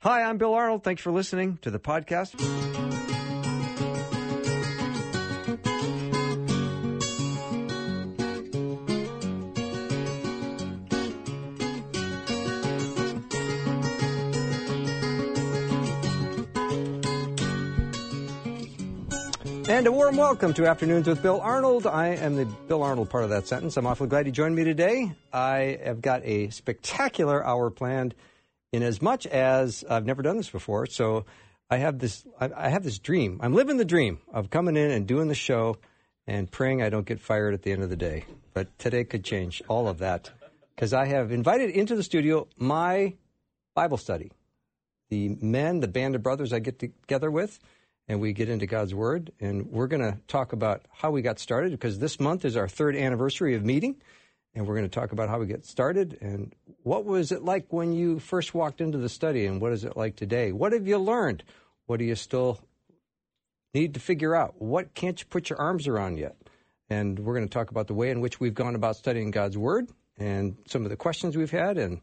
[0.00, 0.84] Hi, I'm Bill Arnold.
[0.84, 2.38] Thanks for listening to the podcast.
[19.68, 21.88] And a warm welcome to Afternoons with Bill Arnold.
[21.88, 23.76] I am the Bill Arnold part of that sentence.
[23.76, 25.10] I'm awfully glad you joined me today.
[25.32, 28.14] I have got a spectacular hour planned
[28.72, 30.86] in as much as I've never done this before.
[30.86, 31.24] So
[31.70, 33.40] I have this I have this dream.
[33.42, 35.76] I'm living the dream of coming in and doing the show
[36.26, 38.24] and praying I don't get fired at the end of the day.
[38.54, 40.30] But today could change all of that
[40.74, 43.14] because I have invited into the studio my
[43.74, 44.30] Bible study.
[45.10, 47.58] The men, the band of brothers I get together with
[48.08, 49.32] and we get into God's Word.
[49.40, 52.68] And we're going to talk about how we got started because this month is our
[52.68, 53.96] third anniversary of meeting.
[54.58, 57.72] And we're going to talk about how we get started and what was it like
[57.72, 60.50] when you first walked into the study and what is it like today?
[60.50, 61.44] What have you learned?
[61.86, 62.58] What do you still
[63.72, 64.60] need to figure out?
[64.60, 66.34] What can't you put your arms around yet?
[66.90, 69.56] And we're going to talk about the way in which we've gone about studying God's
[69.56, 72.00] Word and some of the questions we've had and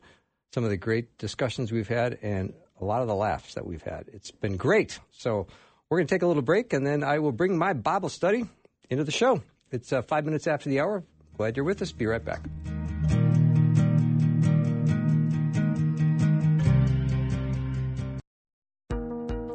[0.53, 3.84] some of the great discussions we've had and a lot of the laughs that we've
[3.84, 4.06] had.
[4.14, 4.97] It's been great.
[5.12, 5.47] So,
[5.90, 8.45] we're going to take a little break, and then I will bring my Bible study
[8.90, 9.44] into the show.
[9.72, 11.03] It's uh, five minutes after the hour.
[11.38, 11.91] Glad you're with us.
[11.91, 12.41] Be right back.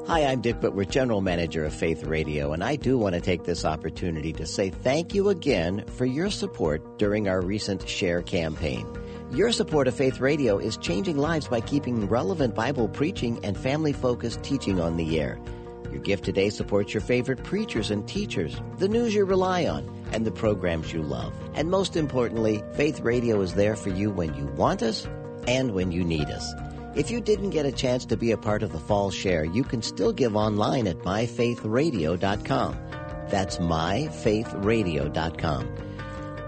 [0.07, 3.45] Hi, I'm Dick Whitworth, General Manager of Faith Radio, and I do want to take
[3.45, 8.85] this opportunity to say thank you again for your support during our recent Share campaign.
[9.31, 13.93] Your support of Faith Radio is changing lives by keeping relevant Bible preaching and family
[13.93, 15.39] focused teaching on the air.
[15.91, 20.27] Your gift today supports your favorite preachers and teachers, the news you rely on, and
[20.27, 21.33] the programs you love.
[21.55, 25.09] And most importantly, Faith Radio is there for you when you want us
[25.49, 26.53] and when you need us.
[26.95, 29.63] If you didn't get a chance to be a part of the fall share, you
[29.63, 32.79] can still give online at myfaithradio.com.
[33.29, 35.75] That's myfaithradio.com.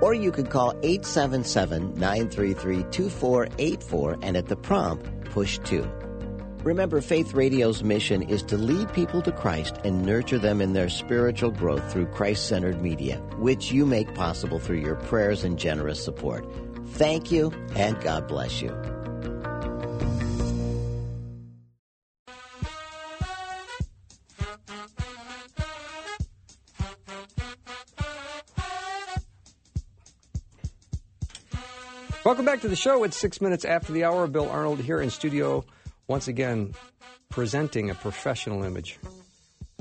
[0.00, 5.88] Or you can call 877 933 2484 and at the prompt, push 2.
[6.65, 10.89] Remember, Faith Radio's mission is to lead people to Christ and nurture them in their
[10.89, 16.03] spiritual growth through Christ centered media, which you make possible through your prayers and generous
[16.03, 16.47] support.
[16.91, 18.71] Thank you, and God bless you.
[32.25, 33.03] Welcome back to the show.
[33.03, 34.29] It's six minutes after the hour.
[34.29, 35.65] Bill Arnold here in studio
[36.12, 36.75] once again
[37.31, 38.99] presenting a professional image.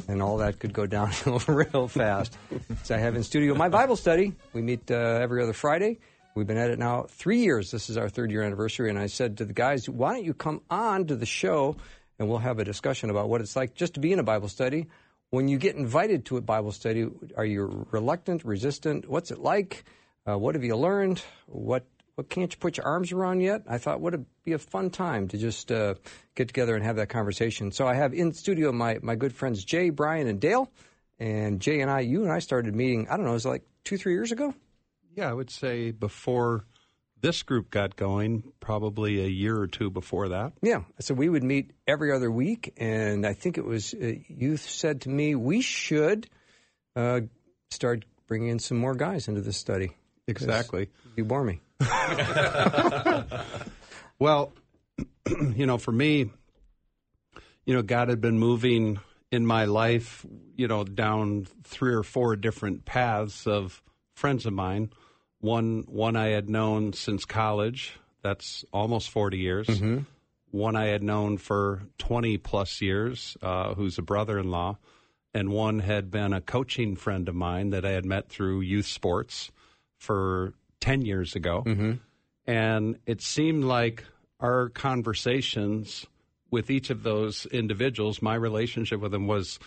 [0.08, 2.38] And all that could go downhill real fast.
[2.84, 4.32] so I have in studio my Bible study.
[4.54, 6.00] We meet uh, every other Friday.
[6.34, 7.70] We've been at it now three years.
[7.70, 8.90] This is our third year anniversary.
[8.90, 11.76] And I said to the guys, why don't you come on to the show
[12.18, 14.48] and we'll have a discussion about what it's like just to be in a Bible
[14.48, 14.88] study.
[15.32, 19.10] When you get invited to a Bible study, are you reluctant, resistant?
[19.10, 19.84] What's it like?
[20.26, 21.22] Uh, what have you learned?
[21.48, 23.64] What what can't you put your arms around yet?
[23.68, 25.96] I thought would it be a fun time to just uh,
[26.36, 27.72] get together and have that conversation.
[27.72, 30.72] So I have in studio my my good friends Jay, Brian, and Dale.
[31.20, 33.08] And Jay and I, you and I started meeting.
[33.08, 34.56] I don't know, it was like two, three years ago.
[35.16, 36.66] Yeah, I would say before
[37.22, 40.54] this group got going, probably a year or two before that.
[40.64, 44.58] Yeah, so we would meet every other week, and I think it was uh, you
[44.58, 46.28] said to me we should
[46.96, 47.22] uh,
[47.70, 49.92] start bringing in some more guys into this study.
[50.28, 50.90] Exactly.
[51.16, 51.62] You bore me.
[54.20, 54.54] well,
[55.56, 56.30] you know, for me,
[57.66, 59.00] you know, God had been moving
[59.32, 60.26] in my life,
[60.56, 63.82] you know, down three or four different paths of
[64.16, 64.92] friends of mine.
[65.40, 67.94] One one I had known since college.
[68.22, 69.68] That's almost forty years.
[69.68, 70.00] Mm-hmm.
[70.52, 74.78] One I had known for twenty plus years, uh, who's a brother-in-law,
[75.34, 78.86] and one had been a coaching friend of mine that I had met through youth
[78.86, 79.50] sports
[79.98, 81.64] for 10 years ago.
[81.66, 81.94] Mm-hmm.
[82.46, 84.04] And it seemed like
[84.40, 86.06] our conversations
[86.50, 89.58] with each of those individuals, my relationship with them was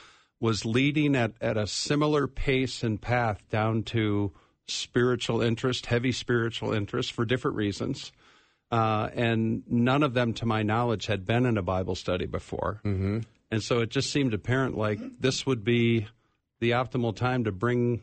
[0.41, 4.31] was leading at, at a similar pace and path down to
[4.67, 8.13] spiritual interest, heavy spiritual interest for different reasons.
[8.71, 12.81] Uh, and none of them, to my knowledge, had been in a Bible study before.
[12.85, 13.21] Mm-hmm.
[13.51, 16.09] And so it just seemed apparent like this would be
[16.61, 18.03] the optimal time to bring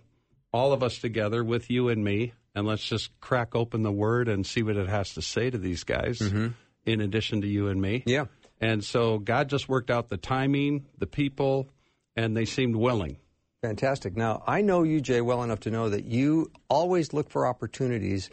[0.54, 4.28] all of us together with you and me and let's just crack open the word
[4.28, 6.48] and see what it has to say to these guys mm-hmm.
[6.86, 8.04] in addition to you and me.
[8.06, 8.26] Yeah.
[8.60, 11.70] And so God just worked out the timing, the people,
[12.16, 13.18] and they seemed willing.
[13.62, 14.18] Fantastic.
[14.18, 18.30] Now, I know you, Jay, well enough to know that you always look for opportunities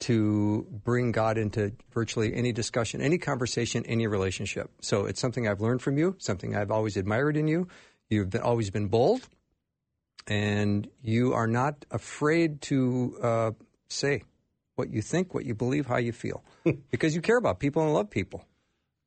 [0.00, 4.70] to bring God into virtually any discussion, any conversation, any relationship.
[4.80, 7.68] So it's something I've learned from you, something I've always admired in you.
[8.08, 9.28] You've been, always been bold,
[10.26, 13.50] and you are not afraid to uh,
[13.88, 14.22] say
[14.76, 16.42] what you think, what you believe, how you feel,
[16.90, 18.44] because you care about people and love people.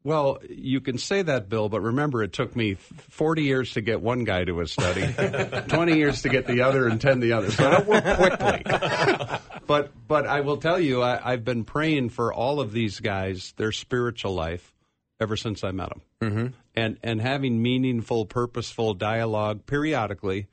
[0.06, 4.02] Well, you can say that, Bill, but remember it took me 40 years to get
[4.02, 5.08] one guy to a study,
[5.70, 7.50] 20 years to get the other, and 10 the other.
[7.50, 8.64] So I don't work quickly.
[9.66, 13.54] but but I will tell you, I, have been praying for all of these guys,
[13.56, 14.74] their spiritual life,
[15.22, 16.02] ever since I met them.
[16.22, 16.48] Mm-hmm.
[16.76, 20.48] And, and having meaningful, purposeful dialogue periodically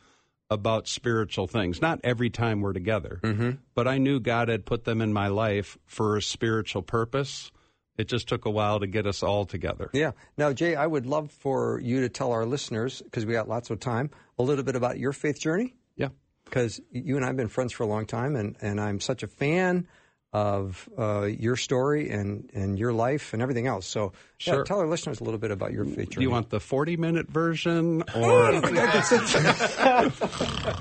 [0.50, 1.81] about spiritual things.
[1.81, 3.50] Not every time we're together, mm-hmm.
[3.75, 7.52] but I knew God had put them in my life for a spiritual purpose
[8.00, 9.91] it just took a while to get us all together.
[9.93, 10.12] Yeah.
[10.38, 13.69] Now, Jay, I would love for you to tell our listeners, because we got lots
[13.69, 15.75] of time, a little bit about your faith journey.
[15.97, 16.08] Yeah.
[16.47, 19.23] Because you and I have been friends for a long time, and, and I'm such
[19.23, 19.87] a fan
[20.32, 23.86] of uh, your story and, and your life and everything else.
[23.86, 24.58] So, sure.
[24.58, 26.06] yeah, tell our listeners a little bit about your journey.
[26.06, 28.52] Do you want the 40 minute version or?
[28.72, 30.10] yeah.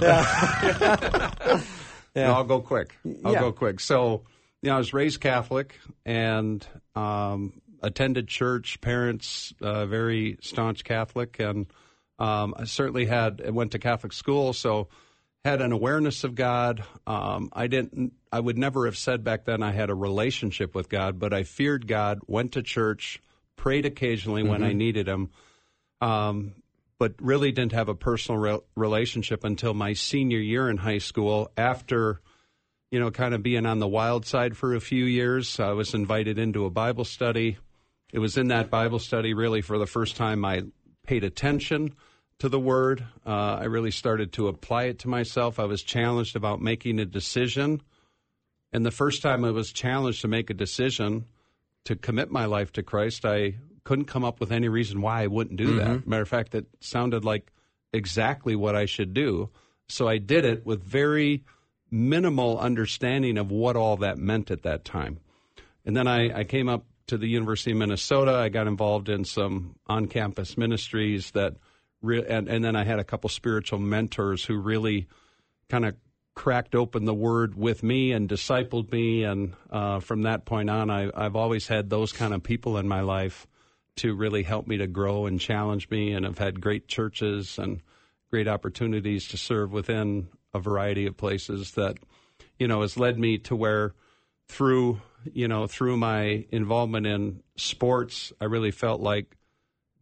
[0.01, 1.61] yeah.
[2.15, 2.97] No, I'll go quick.
[3.23, 3.39] I'll yeah.
[3.39, 3.79] go quick.
[3.79, 4.23] So,
[4.61, 6.65] you know, I was raised Catholic and
[6.95, 8.81] um, attended church.
[8.81, 11.67] Parents uh, very staunch Catholic, and
[12.17, 14.89] um, I certainly had went to Catholic school, so
[15.45, 16.83] had an awareness of God.
[17.07, 18.13] Um, I didn't.
[18.31, 21.44] I would never have said back then I had a relationship with God, but I
[21.44, 22.19] feared God.
[22.27, 23.21] Went to church,
[23.56, 24.51] prayed occasionally mm-hmm.
[24.51, 24.77] when I mm-hmm.
[24.77, 25.30] needed Him.
[26.01, 26.56] Um,
[26.97, 31.50] but really didn't have a personal re- relationship until my senior year in high school
[31.56, 32.19] after
[32.92, 35.59] you know, kind of being on the wild side for a few years.
[35.59, 37.57] I was invited into a Bible study.
[38.12, 40.63] It was in that Bible study, really, for the first time, I
[41.06, 41.95] paid attention
[42.39, 43.06] to the Word.
[43.25, 45.59] Uh, I really started to apply it to myself.
[45.59, 47.81] I was challenged about making a decision.
[48.71, 51.25] And the first time I was challenged to make a decision
[51.86, 55.27] to commit my life to Christ, I couldn't come up with any reason why I
[55.27, 55.77] wouldn't do mm-hmm.
[55.77, 56.07] that.
[56.07, 57.51] Matter of fact, it sounded like
[57.91, 59.50] exactly what I should do.
[59.88, 61.44] So I did it with very
[61.92, 65.19] minimal understanding of what all that meant at that time.
[65.85, 68.35] And then I, I came up to the University of Minnesota.
[68.35, 71.56] I got involved in some on campus ministries that,
[72.01, 75.07] re- and, and then I had a couple spiritual mentors who really
[75.69, 75.95] kind of
[76.35, 79.23] cracked open the word with me and discipled me.
[79.23, 82.87] And uh, from that point on, I, I've always had those kind of people in
[82.87, 83.47] my life
[83.97, 86.13] to really help me to grow and challenge me.
[86.13, 87.81] And I've had great churches and
[88.29, 91.97] great opportunities to serve within a variety of places that
[92.57, 93.93] you know has led me to where
[94.47, 94.99] through
[95.31, 99.35] you know through my involvement in sports i really felt like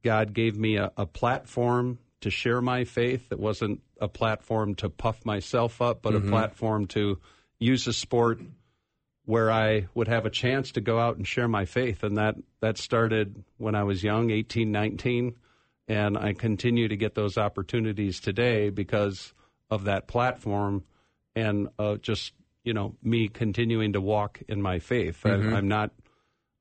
[0.07, 4.89] god gave me a, a platform to share my faith that wasn't a platform to
[4.89, 6.27] puff myself up but mm-hmm.
[6.27, 7.19] a platform to
[7.59, 8.39] use a sport
[9.25, 12.03] where I would have a chance to go out and share my faith.
[12.03, 15.35] And that, that started when I was young, 18, 19.
[15.89, 19.33] And I continue to get those opportunities today because
[19.69, 20.85] of that platform
[21.35, 22.33] and uh, just
[22.63, 25.21] you know me continuing to walk in my faith.
[25.23, 25.53] Mm-hmm.
[25.53, 25.91] I, am not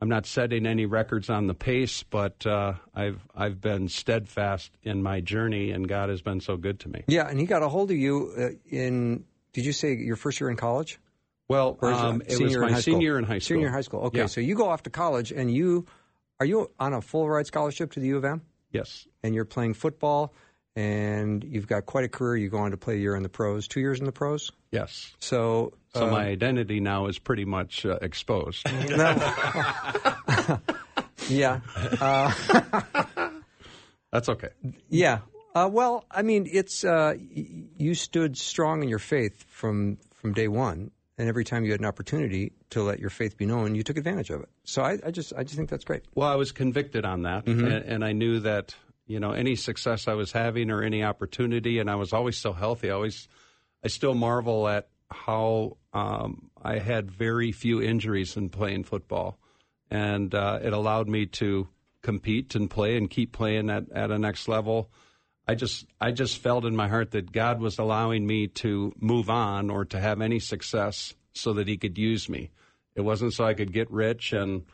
[0.01, 5.03] I'm not setting any records on the pace, but uh, I've I've been steadfast in
[5.03, 7.05] my journey, and God has been so good to me.
[7.07, 9.25] Yeah, and He got a hold of you uh, in.
[9.53, 10.99] Did you say your first year in college?
[11.49, 13.57] Well, um, it, was my senior in high school.
[13.57, 14.01] Senior high school.
[14.03, 14.27] Okay, yeah.
[14.27, 15.87] so you go off to college, and you
[16.41, 18.43] are you on a full ride scholarship to the U of M?
[18.73, 19.07] Yes.
[19.23, 20.35] And you're playing football
[20.77, 22.37] and you've got quite a career.
[22.37, 24.53] You go on to play a year in the pros, two years in the pros.
[24.71, 25.15] Yes.
[25.19, 28.67] So, so uh, my identity now is pretty much uh, exposed.
[31.29, 31.61] yeah.
[32.01, 32.33] Uh,
[34.13, 34.51] That's okay.
[34.91, 35.21] Yeah.
[35.55, 40.49] Uh, well, I mean, it's uh, you stood strong in your faith from from day
[40.49, 43.83] one, and every time you had an opportunity to let your faith be known, you
[43.83, 44.51] took advantage of it.
[44.65, 46.03] So I, I just I just think that's great.
[46.15, 47.65] Well, I was convicted on that, mm-hmm.
[47.65, 48.75] and, and I knew that
[49.07, 52.53] you know any success I was having or any opportunity, and I was always so
[52.53, 52.91] healthy.
[52.91, 53.29] I always,
[53.85, 59.39] I still marvel at how um, I had very few injuries in playing football,
[59.91, 61.69] and uh, it allowed me to
[62.03, 64.91] compete and play and keep playing at, at a next level.
[65.49, 69.31] I just I just felt in my heart that God was allowing me to move
[69.31, 72.51] on or to have any success so that He could use me.
[72.97, 74.65] It wasn't so I could get rich and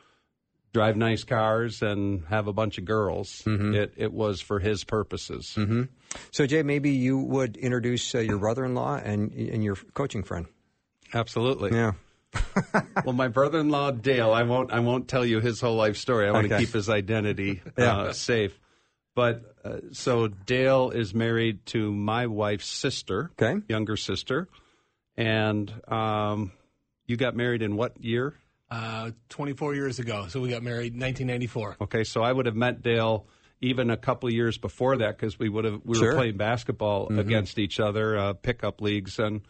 [0.72, 3.42] drive nice cars and have a bunch of girls.
[3.44, 3.74] Mm-hmm.
[3.74, 5.54] It it was for his purposes.
[5.56, 5.82] Mm-hmm.
[6.30, 10.46] So Jay, maybe you would introduce uh, your brother-in-law and and your coaching friend.
[11.14, 11.72] Absolutely.
[11.72, 11.92] Yeah.
[13.04, 16.28] well, my brother-in-law Dale, I won't I won't tell you his whole life story.
[16.28, 16.56] I want okay.
[16.56, 17.96] to keep his identity yeah.
[17.96, 18.58] uh, safe.
[19.14, 23.60] But uh, so Dale is married to my wife's sister, okay.
[23.68, 24.48] younger sister,
[25.18, 26.52] and um,
[27.06, 28.34] you got married in what year?
[28.72, 30.26] Uh, 24 years ago.
[30.28, 31.76] So we got married in 1994.
[31.82, 33.26] Okay, so I would have met Dale
[33.60, 36.08] even a couple of years before that because we would have we Sure.
[36.12, 37.18] were playing basketball Mm-hmm.
[37.18, 39.42] against each other, uh, pickup leagues, and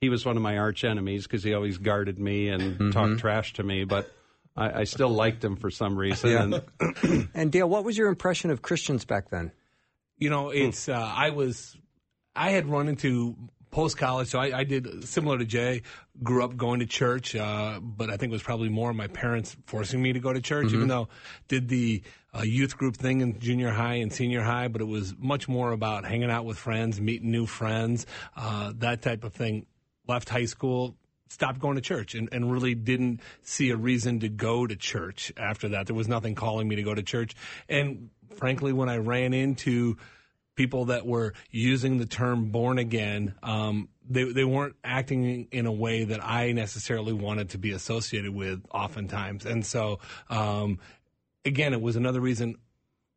[0.00, 2.90] he was one of my arch enemies because he always guarded me and Mm-hmm.
[2.90, 4.10] talked trash to me, but.
[4.56, 6.30] I, I still liked him for some reason.
[6.30, 6.60] Yeah.
[7.02, 9.50] And And Dale, what was your impression of Christians back then?
[10.16, 11.76] You know, it's uh, I was
[12.36, 13.34] I had run into
[13.74, 15.82] post college, so I, I did similar to Jay.
[16.22, 19.56] Grew up going to church, uh, but I think it was probably more my parents
[19.66, 20.72] forcing me to go to church.
[20.72, 21.08] Even though
[21.48, 22.02] did the
[22.32, 25.72] uh, youth group thing in junior high and senior high, but it was much more
[25.72, 29.66] about hanging out with friends, meeting new friends, uh, that type of thing.
[30.06, 30.94] Left high school,
[31.28, 35.32] stopped going to church and, and really didn't see a reason to go to church
[35.36, 35.88] after that.
[35.88, 37.34] There was nothing calling me to go to church.
[37.68, 39.96] And frankly, when I ran into
[40.54, 45.72] people that were using the term born again, um, they, they weren't acting in a
[45.72, 49.46] way that I necessarily wanted to be associated with oftentimes.
[49.46, 49.98] And so,
[50.30, 50.78] um,
[51.44, 52.56] again, it was another reason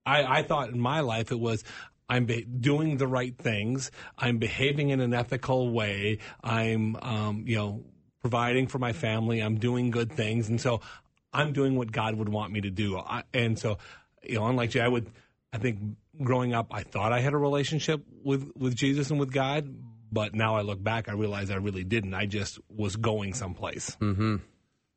[0.06, 1.64] I, I thought in my life it was
[2.10, 3.92] I'm be- doing the right things.
[4.18, 6.20] I'm behaving in an ethical way.
[6.44, 7.84] I'm, um, you know,
[8.22, 9.42] providing for my family.
[9.42, 10.82] I'm doing good things, and so
[11.34, 12.98] I'm doing what God would want me to do.
[12.98, 13.78] I, and so,
[14.24, 15.12] you know, unlike Jay, I would,
[15.52, 15.80] I think,
[16.24, 19.68] growing up, I thought I had a relationship with with Jesus and with God,
[20.12, 22.14] but now I look back, I realize I really didn't.
[22.14, 23.96] I just was going someplace.
[24.02, 24.38] Mm-hmm.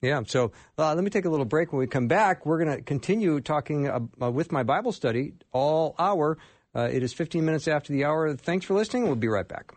[0.03, 1.73] Yeah, so uh, let me take a little break.
[1.73, 5.95] When we come back, we're going to continue talking uh, with my Bible study all
[5.99, 6.39] hour.
[6.75, 8.35] Uh, it is 15 minutes after the hour.
[8.35, 9.05] Thanks for listening.
[9.05, 9.75] We'll be right back.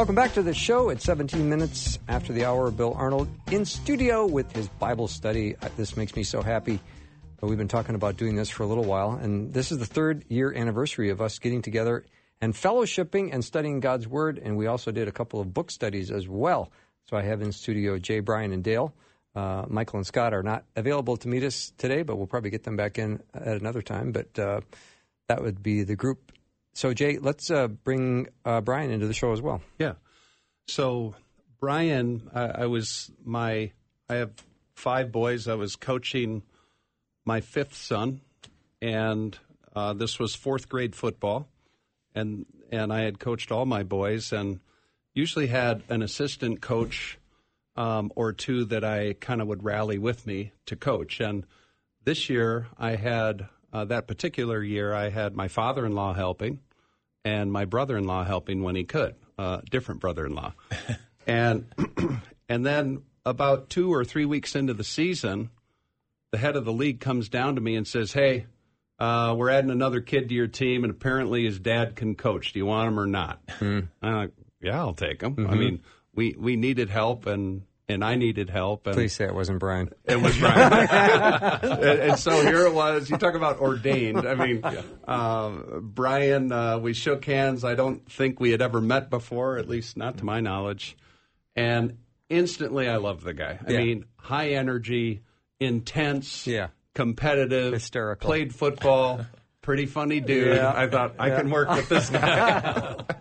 [0.00, 0.88] Welcome back to the show.
[0.88, 2.70] It's 17 minutes after the hour.
[2.70, 5.56] Bill Arnold in studio with his Bible study.
[5.60, 6.80] Uh, This makes me so happy.
[7.42, 10.24] We've been talking about doing this for a little while, and this is the third
[10.30, 12.06] year anniversary of us getting together
[12.40, 14.38] and fellowshipping and studying God's Word.
[14.42, 16.72] And we also did a couple of book studies as well.
[17.10, 18.94] So I have in studio Jay, Brian, and Dale.
[19.36, 22.62] Uh, Michael and Scott are not available to meet us today, but we'll probably get
[22.62, 24.12] them back in at another time.
[24.12, 24.62] But uh,
[25.28, 26.32] that would be the group.
[26.72, 29.60] So, Jay, let's uh, bring uh, Brian into the show as well.
[29.78, 29.94] Yeah.
[30.70, 31.16] So
[31.58, 33.72] Brian, I, I was my
[34.08, 34.30] I have
[34.74, 35.48] five boys.
[35.48, 36.42] I was coaching
[37.24, 38.20] my fifth son,
[38.80, 39.36] and
[39.74, 41.48] uh, this was fourth grade football,
[42.14, 44.60] and and I had coached all my boys, and
[45.12, 47.18] usually had an assistant coach
[47.76, 51.20] um, or two that I kind of would rally with me to coach.
[51.20, 51.44] And
[52.04, 56.60] this year, I had uh, that particular year, I had my father-in-law helping
[57.24, 60.52] and my brother-in-law helping when he could, uh, different brother-in-law,
[61.26, 61.66] and
[62.48, 65.50] and then about two or three weeks into the season,
[66.32, 68.46] the head of the league comes down to me and says, "Hey,
[68.98, 72.52] uh, we're adding another kid to your team, and apparently his dad can coach.
[72.52, 73.40] Do you want him or not?"
[74.02, 75.82] I'm like, "Yeah, I'll take him." I mean,
[76.14, 79.90] we we needed help, and and I needed help, and Please say it wasn't Brian.
[80.04, 80.72] it was Brian.
[81.62, 83.10] and, and so here it was.
[83.10, 84.26] You talk about ordained.
[84.26, 84.62] I mean,
[85.06, 87.64] uh, Brian, uh, we shook hands.
[87.64, 90.96] I don't think we had ever met before, at least not to my knowledge.
[91.56, 93.58] And instantly, I loved the guy.
[93.66, 93.78] I Yeah.
[93.78, 95.22] mean, high energy,
[95.58, 96.68] intense, Yeah.
[96.94, 98.26] competitive, Hysterical.
[98.28, 99.26] played football,
[99.62, 100.56] pretty funny dude.
[100.56, 100.72] Yeah.
[100.74, 102.96] I thought I can work with this guy.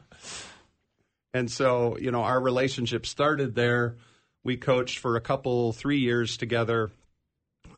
[1.33, 3.97] And so, you know, our relationship started there.
[4.43, 6.91] We coached for a couple, three years together.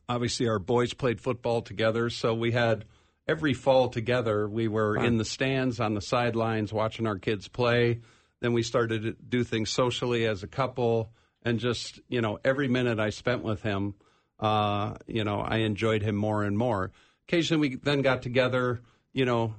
[0.08, 2.10] Obviously, our boys played football together.
[2.10, 2.84] So we had
[3.26, 4.48] every fall together.
[4.48, 8.00] We were in the stands, on the sidelines, watching our kids play.
[8.40, 11.12] Then we started to do things socially as a couple.
[11.44, 13.94] And just, you know, every minute I spent with him,
[14.38, 16.92] uh, you know, I enjoyed him more and more.
[17.28, 18.80] Occasionally, we then got together,
[19.12, 19.54] you know,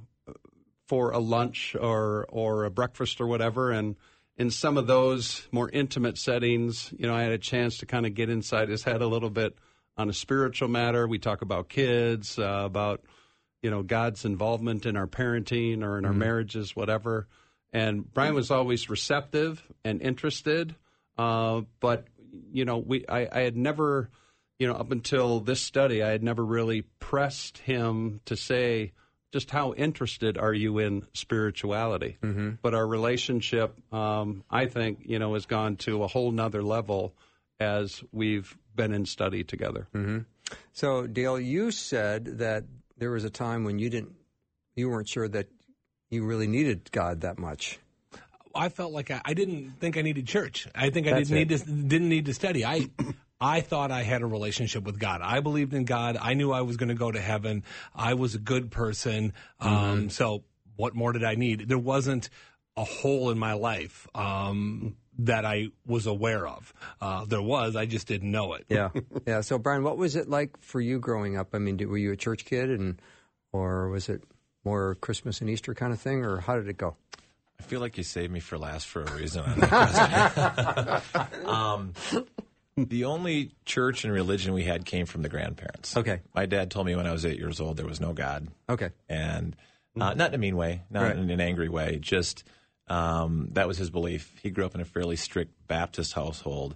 [0.86, 3.96] for a lunch or or a breakfast or whatever and
[4.36, 8.06] in some of those more intimate settings you know i had a chance to kind
[8.06, 9.56] of get inside his head a little bit
[9.96, 11.06] on a spiritual matter.
[11.06, 13.02] We talk about kids uh, about
[13.62, 17.28] you know god's involvement in our parenting or in our marriages whatever.
[17.72, 20.76] And brian was always receptive and interested
[21.18, 22.06] uh, but
[22.52, 24.10] you know we I, I had never
[24.58, 28.92] you know up until this study i had never really pressed him to say
[29.34, 32.18] just how interested are you in spirituality?
[32.22, 32.50] Mm-hmm.
[32.62, 37.16] But our relationship, um, I think, you know, has gone to a whole nother level
[37.58, 39.88] as we've been in study together.
[40.72, 42.62] So, Dale, you said that
[42.96, 44.14] there was a time when you didn't,
[44.76, 45.48] you weren't sure that
[46.10, 47.80] you really needed God that much.
[48.54, 50.68] I felt like I, I didn't think I needed church.
[50.76, 51.50] I think I That's didn't it.
[51.50, 52.64] need to didn't need to study.
[52.64, 52.88] I
[53.44, 55.20] I thought I had a relationship with God.
[55.22, 56.16] I believed in God.
[56.18, 57.62] I knew I was going to go to heaven.
[57.94, 59.34] I was a good person.
[59.60, 59.68] Mm-hmm.
[59.68, 60.44] Um, so
[60.76, 61.68] what more did I need?
[61.68, 62.30] There wasn't
[62.74, 66.72] a hole in my life um, that I was aware of.
[67.02, 67.76] Uh, there was.
[67.76, 68.64] I just didn't know it.
[68.70, 68.88] Yeah,
[69.26, 69.42] yeah.
[69.42, 71.54] So, Brian, what was it like for you growing up?
[71.54, 72.98] I mean, did, were you a church kid, and
[73.52, 74.22] or was it
[74.64, 76.96] more Christmas and Easter kind of thing, or how did it go?
[77.60, 79.44] I feel like you saved me for last for a reason.
[81.44, 81.92] um,
[82.76, 85.96] the only church and religion we had came from the grandparents.
[85.96, 86.20] Okay.
[86.34, 88.90] My dad told me when I was eight years old there was no God, Okay,
[89.08, 89.54] and
[90.00, 91.16] uh, not in a mean way, not Right.
[91.16, 91.98] in an angry way.
[92.00, 92.42] Just
[92.88, 94.32] um, that was his belief.
[94.42, 96.74] He grew up in a fairly strict Baptist household,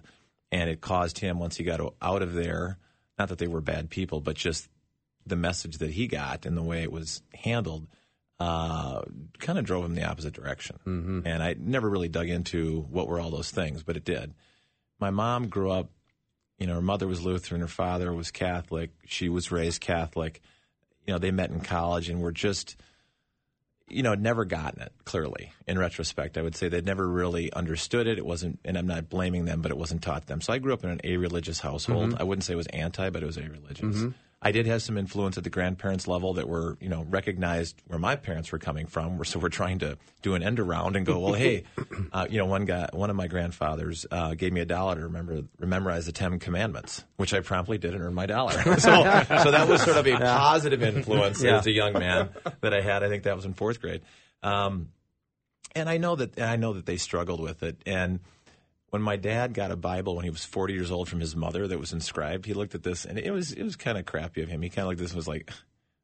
[0.51, 2.77] and it caused him once he got out of there.
[3.17, 4.69] Not that they were bad people, but just
[5.25, 7.87] the message that he got and the way it was handled
[8.39, 9.01] uh,
[9.39, 10.79] kind of drove him the opposite direction.
[10.87, 11.27] Mm-hmm.
[11.27, 14.33] And I never really dug into what were all those things, but it did.
[14.99, 15.89] My mom grew up,
[16.57, 18.91] you know, her mother was Lutheran, her father was Catholic.
[19.05, 20.41] She was raised Catholic.
[21.07, 22.75] You know, they met in college and were just,
[23.87, 26.37] you know, had never gotten it, clearly, in retrospect.
[26.37, 28.17] I would say they'd never really understood it.
[28.17, 30.41] It wasn't, and I'm not blaming them, but it wasn't taught them.
[30.41, 32.09] So I grew up in an a religious household.
[32.09, 32.21] Mm-hmm.
[32.21, 33.95] I wouldn't say it was anti, but it was a religious.
[33.95, 34.09] Mm-hmm.
[34.41, 37.99] I did have some influence at the grandparents level that were, you know, recognized where
[37.99, 39.19] my parents were coming from.
[39.25, 41.63] So we're trying to do an end around and go, well, hey,
[42.13, 45.01] uh, you know, one guy, one of my grandfathers uh, gave me a dollar to
[45.01, 48.53] remember memorize the Ten Commandments, which I promptly did and earned my dollar.
[48.77, 51.57] so, so that was sort of a positive influence Yeah.
[51.57, 52.29] as a young man
[52.61, 53.03] that I had.
[53.03, 54.01] I think that was in fourth grade.
[54.41, 54.89] Um,
[55.75, 57.81] and I know that I know that they struggled with it.
[57.85, 58.21] And
[58.89, 61.67] when my dad got a Bible when he was 40 years old from his mother
[61.67, 64.41] that was inscribed, he looked at this and it was it was kind of crappy
[64.41, 64.61] of him.
[64.61, 65.51] He kind of looked at this and was like,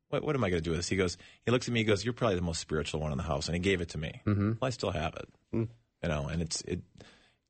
[0.10, 1.80] "What what am I going to do with this?" He goes, he looks at me,
[1.82, 3.89] he goes, "You're probably the most spiritual one in the house," and he gave it
[3.89, 4.22] to me.
[4.25, 4.54] Mm-hmm.
[4.62, 5.68] Well, I still have it, you
[6.10, 6.82] know, and it's it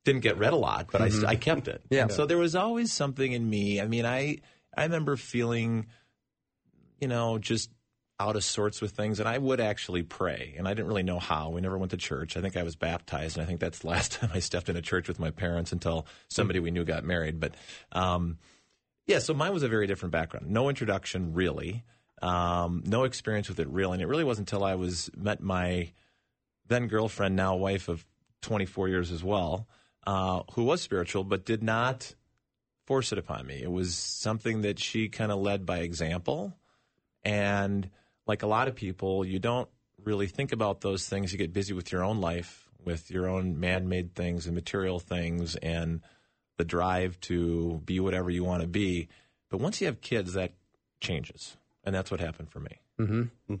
[0.04, 1.82] didn't get read a lot, but I I kept it.
[1.90, 2.06] Yeah.
[2.08, 3.80] So there was always something in me.
[3.80, 4.38] I mean, I
[4.76, 5.86] I remember feeling,
[7.00, 7.70] you know, just
[8.18, 11.18] out of sorts with things, and I would actually pray, and I didn't really know
[11.18, 11.50] how.
[11.50, 12.36] We never went to church.
[12.36, 14.76] I think I was baptized, and I think that's the last time I stepped in
[14.76, 17.40] a church with my parents until somebody we knew got married.
[17.40, 17.54] But
[17.92, 18.38] um,
[19.06, 20.48] yeah, so mine was a very different background.
[20.48, 21.84] No introduction, really.
[22.22, 23.94] Um, no experience with it, really.
[23.94, 25.92] And it really wasn't until I was met my
[26.68, 28.04] then girlfriend, now wife of
[28.42, 29.68] 24 years as well,
[30.06, 32.14] uh, who was spiritual but did not
[32.86, 33.62] force it upon me.
[33.62, 36.56] It was something that she kind of led by example.
[37.24, 37.90] And
[38.26, 39.68] like a lot of people, you don't
[40.02, 41.32] really think about those things.
[41.32, 44.98] You get busy with your own life, with your own man made things and material
[44.98, 46.00] things, and
[46.56, 49.08] the drive to be whatever you want to be.
[49.50, 50.52] But once you have kids, that
[51.00, 51.56] changes.
[51.84, 52.80] And that's what happened for me.
[52.98, 53.54] Mm-hmm.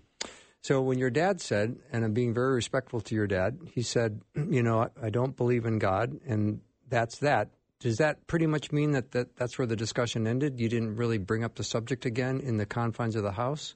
[0.62, 4.20] So when your dad said, and I'm being very respectful to your dad, he said,
[4.34, 7.50] you know, I, I don't believe in God, and that's that.
[7.78, 10.58] Does that pretty much mean that, that that's where the discussion ended?
[10.58, 13.74] You didn't really bring up the subject again in the confines of the house?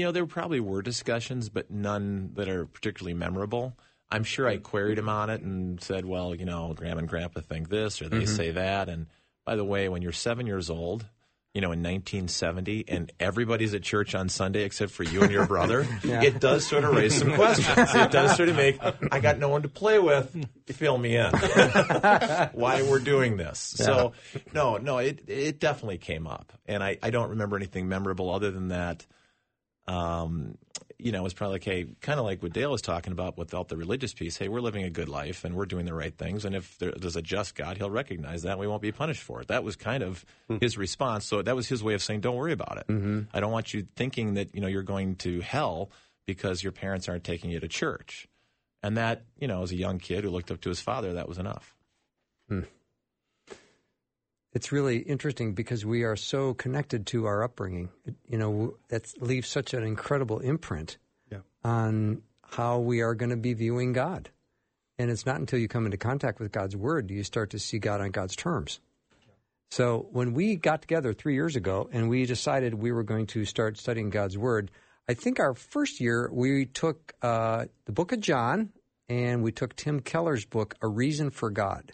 [0.00, 3.76] You know, there probably were discussions, but none that are particularly memorable.
[4.10, 4.62] I'm sure I mm-hmm.
[4.62, 8.08] queried him on it and said, well, you know, Grandma and Grandpa think this or
[8.08, 8.34] they mm-hmm.
[8.34, 8.88] say that.
[8.88, 9.08] And
[9.44, 11.04] by the way, when you're seven years old,
[11.52, 15.44] you know, in 1970, and everybody's at church on Sunday except for you and your
[15.44, 17.94] brother, it does sort of raise some questions.
[17.94, 18.78] It does sort of make,
[19.12, 20.34] I got no one to play with,
[20.64, 21.30] fill me in.
[22.52, 23.58] Why we're doing this.
[23.58, 24.14] So,
[24.54, 26.54] no, no, it, it definitely came up.
[26.64, 29.06] And I, I don't remember anything memorable other than that
[29.86, 30.56] um,
[30.98, 33.68] you know, it's probably like, hey, kind of like what Dale was talking about without
[33.68, 34.36] the religious piece.
[34.36, 36.44] Hey, we're living a good life and we're doing the right things.
[36.44, 39.22] And if there, there's a just God, he'll recognize that and we won't be punished
[39.22, 39.48] for it.
[39.48, 40.58] That was kind of hmm.
[40.60, 41.26] his response.
[41.26, 42.92] So that was his way of saying, don't worry about it.
[42.92, 43.20] Mm-hmm.
[43.32, 45.90] I don't want you thinking that, you know, you're going to hell
[46.26, 48.28] because your parents aren't taking you to church.
[48.82, 51.28] And that, you know, as a young kid who looked up to his father, that
[51.28, 51.74] was enough.
[52.48, 52.60] Hmm.
[54.52, 57.90] It's really interesting because we are so connected to our upbringing.
[58.28, 60.98] You know, that leaves such an incredible imprint
[61.30, 61.38] Yeah.
[61.62, 64.30] on how we are going to be viewing God.
[64.98, 67.58] And it's not until you come into contact with God's Word do you start to
[67.58, 68.80] see God on God's terms.
[69.70, 73.44] So when we got together three years ago and we decided we were going to
[73.44, 74.72] start studying God's Word,
[75.08, 78.70] I think our first year we took uh, the book of John
[79.08, 81.92] and we took Tim Keller's book, A Reason for God.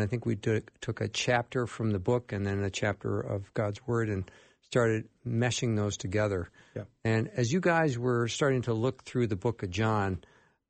[0.00, 3.20] And I think we took, took a chapter from the book and then a chapter
[3.20, 4.30] of God's Word and
[4.62, 6.48] started meshing those together.
[6.74, 6.84] Yeah.
[7.04, 10.24] And as you guys were starting to look through the book of John,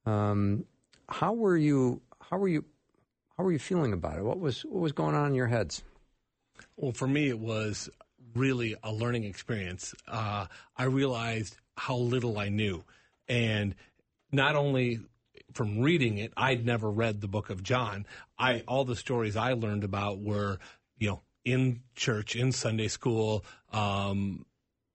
[0.05, 0.65] um,
[1.09, 2.01] how were you?
[2.21, 2.65] How were you?
[3.37, 4.25] How were you feeling about it?
[4.25, 5.85] What was what was going on in your heads?
[6.77, 7.89] Well, for me, it was
[8.35, 9.95] really a learning experience.
[10.09, 12.83] Uh, I realized how little I knew,
[13.29, 13.77] and
[14.33, 14.99] not only
[15.55, 18.07] from reading it, I'd never read the book of John.
[18.39, 20.59] I all the stories I learned about were,
[20.99, 24.45] you know, in church, in Sunday school, um,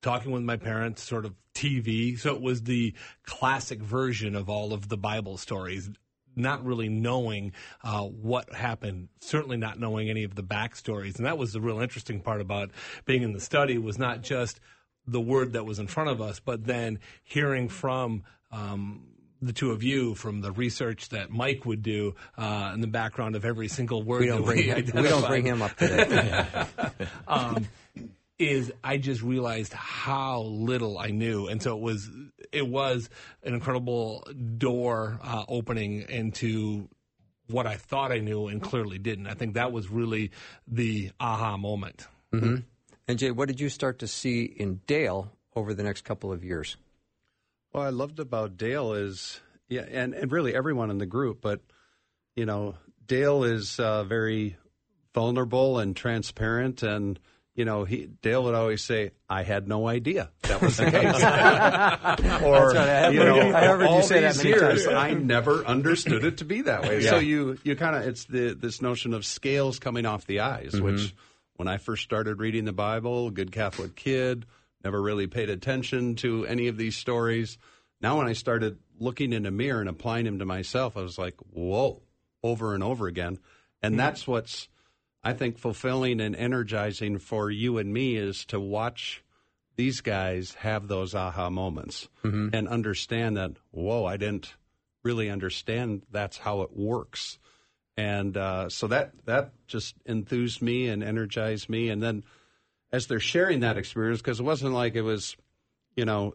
[0.01, 2.17] talking with my parents, sort of TV.
[2.19, 2.93] So it was the
[3.25, 5.89] classic version of all of the Bible stories.
[6.37, 11.37] Not really knowing uh, what happened, certainly not knowing any of the backstories, and that
[11.37, 12.71] was the real interesting part about
[13.05, 13.77] being in the study.
[13.77, 14.59] Was not just
[15.07, 19.14] the word that was in front of us, but then hearing from um,
[19.45, 23.35] the two of you from the research that Mike would do uh, in the background
[23.35, 24.21] of every single word.
[24.21, 26.65] We don't that bring we, him, we don't bring him up today.
[27.27, 27.67] um,
[28.37, 32.09] is I just realized how little I knew, and so it was
[32.51, 33.09] it was
[33.43, 34.27] an incredible
[34.57, 36.89] door uh, opening into
[37.47, 39.27] what I thought I knew and clearly didn't.
[39.27, 40.31] I think that was really
[40.67, 42.07] the aha moment.
[42.33, 42.55] Mm-hmm.
[43.07, 46.43] And Jay, what did you start to see in Dale over the next couple of
[46.43, 46.75] years?
[47.75, 51.59] What I loved about Dale is, yeah, and, and really everyone in the group, but,
[52.33, 54.55] you know, Dale is uh, very
[55.13, 57.19] vulnerable and transparent and
[57.53, 62.43] you know, he Dale would always say, "I had no idea that was the case,"
[62.43, 63.13] or right.
[63.13, 64.85] you know, I heard all you say these many years.
[64.87, 67.01] I never understood it to be that way.
[67.01, 67.11] Yeah.
[67.11, 70.73] So you you kind of it's the this notion of scales coming off the eyes,
[70.73, 70.83] Mm-hmm.
[70.83, 71.15] which
[71.55, 74.45] when I first started reading the Bible, good Catholic kid,
[74.85, 77.57] never really paid attention to any of these stories.
[77.99, 81.17] Now, when I started looking in a mirror and applying them to myself, I was
[81.17, 82.01] like, "Whoa!"
[82.43, 83.39] over and over again,
[83.81, 84.69] and that's what's
[85.23, 89.23] I think fulfilling and energizing for you and me is to watch
[89.75, 92.07] these guys have those aha moments
[92.53, 94.53] and understand that, whoa, I didn't
[95.03, 97.39] really understand that's how it works.
[97.97, 101.89] And uh, so that that just enthused me and energized me.
[101.89, 102.23] And then
[102.95, 105.35] as they're sharing that experience, because it wasn't like it was,
[105.95, 106.33] you know,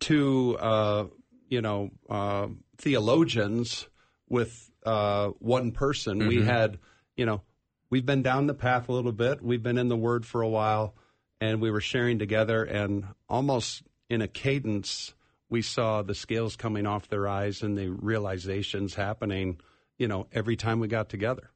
[0.00, 1.06] two, uh,
[1.48, 3.86] you know, uh, theologians
[4.28, 6.26] with uh, one person.
[6.26, 6.78] We had,
[7.16, 7.42] you know,
[7.90, 9.42] we've been down the path a little bit.
[9.42, 10.94] We've been in the Word for a while,
[11.40, 15.14] and we were sharing together, and almost in a cadence,
[15.50, 19.60] we saw the scales coming off their eyes and the realizations happening.
[19.98, 21.50] You know, every time we got together.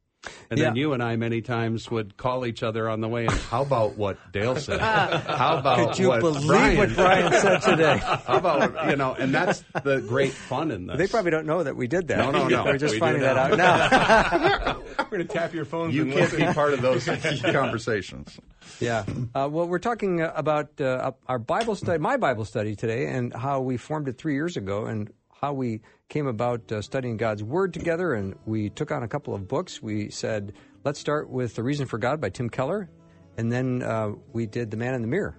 [0.51, 3.27] And then you and I many times would call each other on the way.
[3.27, 4.81] And how about what Dale said?
[4.81, 7.97] How about Could you what believe Brian what Brian said today?
[8.03, 9.15] How about you know?
[9.15, 10.99] And that's the great fun in this.
[10.99, 12.19] They probably don't know that we did that.
[12.19, 12.65] No, no, no.
[12.65, 14.81] They're just We finding that out now.
[14.99, 15.95] We're going to tap your phones.
[15.95, 16.47] you and can't listen.
[16.47, 17.05] be part of those
[17.53, 18.39] conversations.
[18.81, 19.05] Yeah.
[19.35, 23.33] Uh, well, we're talking uh, about uh, our Bible study, my Bible study today, and
[23.35, 25.81] how we formed it three years ago, and how we
[26.13, 28.13] came about uh, studying God's Word together.
[28.13, 29.83] And we took on a couple of books.
[29.83, 30.53] We said,
[30.85, 32.91] let's start with The Reason for God by Tim Keller,
[33.39, 35.39] and then uh, we did The Man in the Mirror.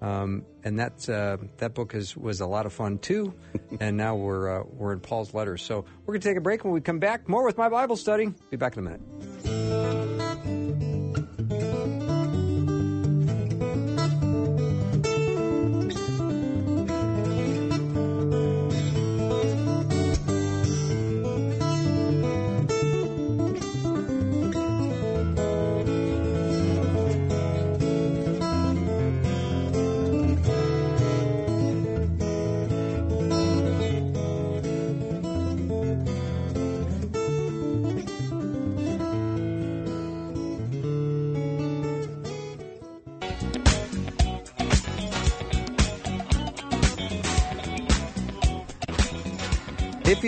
[0.00, 3.34] Um, and that uh, that book is, was a lot of fun too.
[3.80, 5.60] and now we're uh, we're in Paul's letters.
[5.60, 6.64] So we're going to take a break.
[6.64, 8.32] When we come back, more with my Bible study.
[8.50, 10.57] Be back in a minute.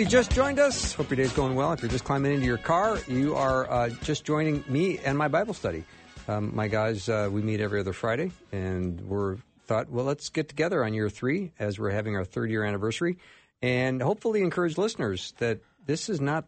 [0.01, 1.73] You just joined us, hope your day's going well.
[1.73, 5.27] If you're just climbing into your car, you are uh, just joining me and my
[5.27, 5.83] Bible study.
[6.27, 9.37] Um, my guys, uh, we meet every other Friday, and we're
[9.67, 13.19] thought, well, let's get together on year three as we're having our third year anniversary,
[13.61, 16.45] and hopefully encourage listeners that this is not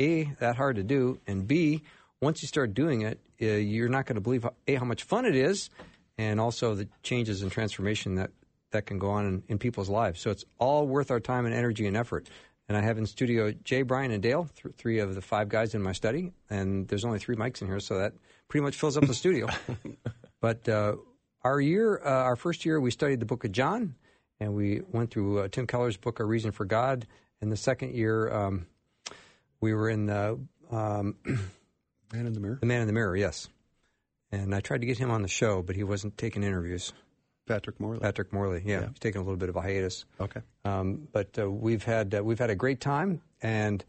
[0.00, 1.82] a that hard to do, and b
[2.20, 5.24] once you start doing it, uh, you're not going to believe a how much fun
[5.24, 5.70] it is,
[6.18, 8.30] and also the changes and transformation that
[8.70, 10.20] that can go on in, in people's lives.
[10.20, 12.28] So it's all worth our time and energy and effort.
[12.68, 15.74] And I have in studio Jay, Brian, and Dale, th- three of the five guys
[15.74, 16.32] in my study.
[16.48, 18.14] And there's only three mics in here, so that
[18.48, 19.48] pretty much fills up the studio.
[20.42, 20.96] But uh,
[21.42, 23.94] our year, uh, our first year, we studied the Book of John,
[24.40, 27.06] and we went through uh, Tim Keller's book, A Reason for God.
[27.40, 28.66] And the second year, um,
[29.60, 31.14] we were in the um,
[32.12, 32.58] Man in the mirror.
[32.60, 33.48] the Man in the Mirror, yes.
[34.32, 36.92] And I tried to get him on the show, but he wasn't taking interviews.
[37.46, 38.00] Patrick Morley.
[38.00, 38.88] Patrick Morley, yeah, Yeah.
[38.88, 40.04] he's taking a little bit of a hiatus.
[40.20, 40.40] Okay.
[40.64, 43.84] Um, but uh, we've had uh, we've had a great time, and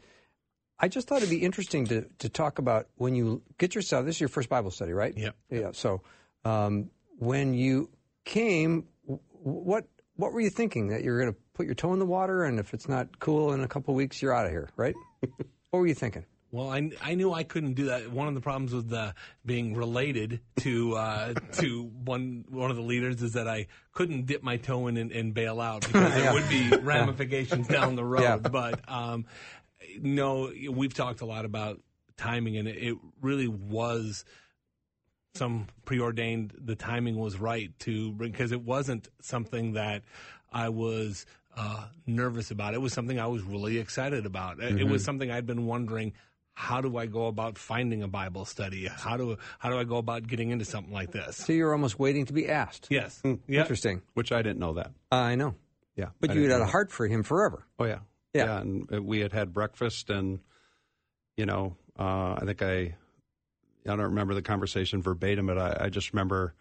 [0.79, 4.05] I just thought it'd be interesting to to talk about when you get yourself.
[4.05, 5.15] This is your first Bible study, right?
[5.15, 5.35] Yep.
[5.49, 5.69] Yeah.
[5.73, 6.01] So
[6.45, 6.89] um,
[7.19, 7.89] when you
[8.25, 9.85] came, what
[10.15, 12.59] what were you thinking that you're going to put your toe in the water, and
[12.59, 14.95] if it's not cool in a couple weeks, you're out of here, right?
[15.21, 16.25] what were you thinking?
[16.53, 18.11] Well, I, I knew I couldn't do that.
[18.11, 19.13] One of the problems with uh,
[19.43, 24.43] being related to uh, to one one of the leaders is that I couldn't dip
[24.43, 28.21] my toe in and, and bail out because there would be ramifications down the road.
[28.21, 28.37] Yeah.
[28.37, 29.25] But um,
[29.99, 31.81] no, we've talked a lot about
[32.17, 34.23] timing, and it, really was
[35.33, 36.53] some preordained.
[36.63, 40.03] The timing was right to because it wasn't something that
[40.51, 41.25] I was
[41.57, 42.75] uh, nervous about.
[42.75, 44.59] It was something I was really excited about.
[44.59, 46.13] It- It was something I'd been wondering.
[46.55, 48.85] How do I go about finding a Bible study?
[48.87, 51.37] How do how do I go about getting into something like this?
[51.37, 52.87] So you're almost waiting to be asked.
[52.91, 53.61] Yes, yeah.
[53.61, 54.01] Interesting.
[54.13, 54.91] which I didn't know that.
[55.11, 55.55] Uh, I know.
[55.95, 56.71] Yeah, But I you didn't had a that.
[56.71, 57.65] heart for him forever.
[57.79, 57.99] Oh yeah,
[58.33, 58.59] Yeah.
[58.59, 60.39] And uh, we had had breakfast, and
[61.37, 62.95] you know, uh, I think I, I
[63.85, 66.53] don't remember the conversation verbatim, but I, I just remember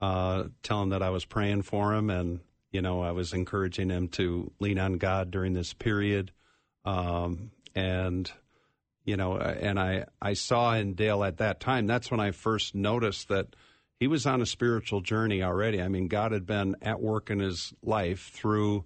[0.00, 2.40] uh, telling him that I was praying for him, and
[2.72, 6.32] you know, I was encouraging him to lean on God during this period,
[6.84, 8.30] um, and
[9.04, 11.86] you know, uh, and I I saw in Dale at that time.
[11.86, 13.54] That's when I first noticed that
[13.98, 15.80] he was on a spiritual journey already.
[15.80, 18.84] I mean, God had been at work in his life through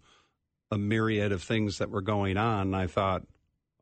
[0.71, 2.69] a myriad of things that were going on.
[2.69, 3.23] And I thought,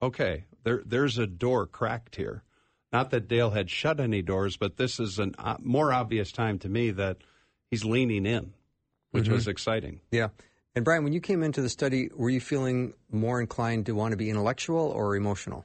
[0.03, 2.43] okay, there there's a door cracked here.
[2.93, 6.61] Not that Dale had shut any doors, but this is a uh, more obvious time
[6.61, 7.19] to me that
[7.71, 8.53] he's leaning in,
[9.11, 10.01] which was exciting.
[10.13, 10.29] Yeah.
[10.77, 14.13] And Brian, when you came into the study, were you feeling more inclined to want
[14.13, 15.65] to be intellectual or emotional?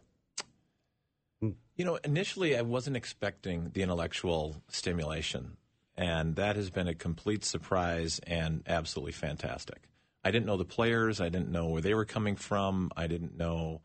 [1.79, 5.55] You know, initially I wasn't expecting the intellectual stimulation,
[5.95, 9.87] and that has been a complete surprise and absolutely fantastic.
[10.21, 13.37] I didn't know the players, I didn't know where they were coming from, I didn't
[13.37, 13.79] know,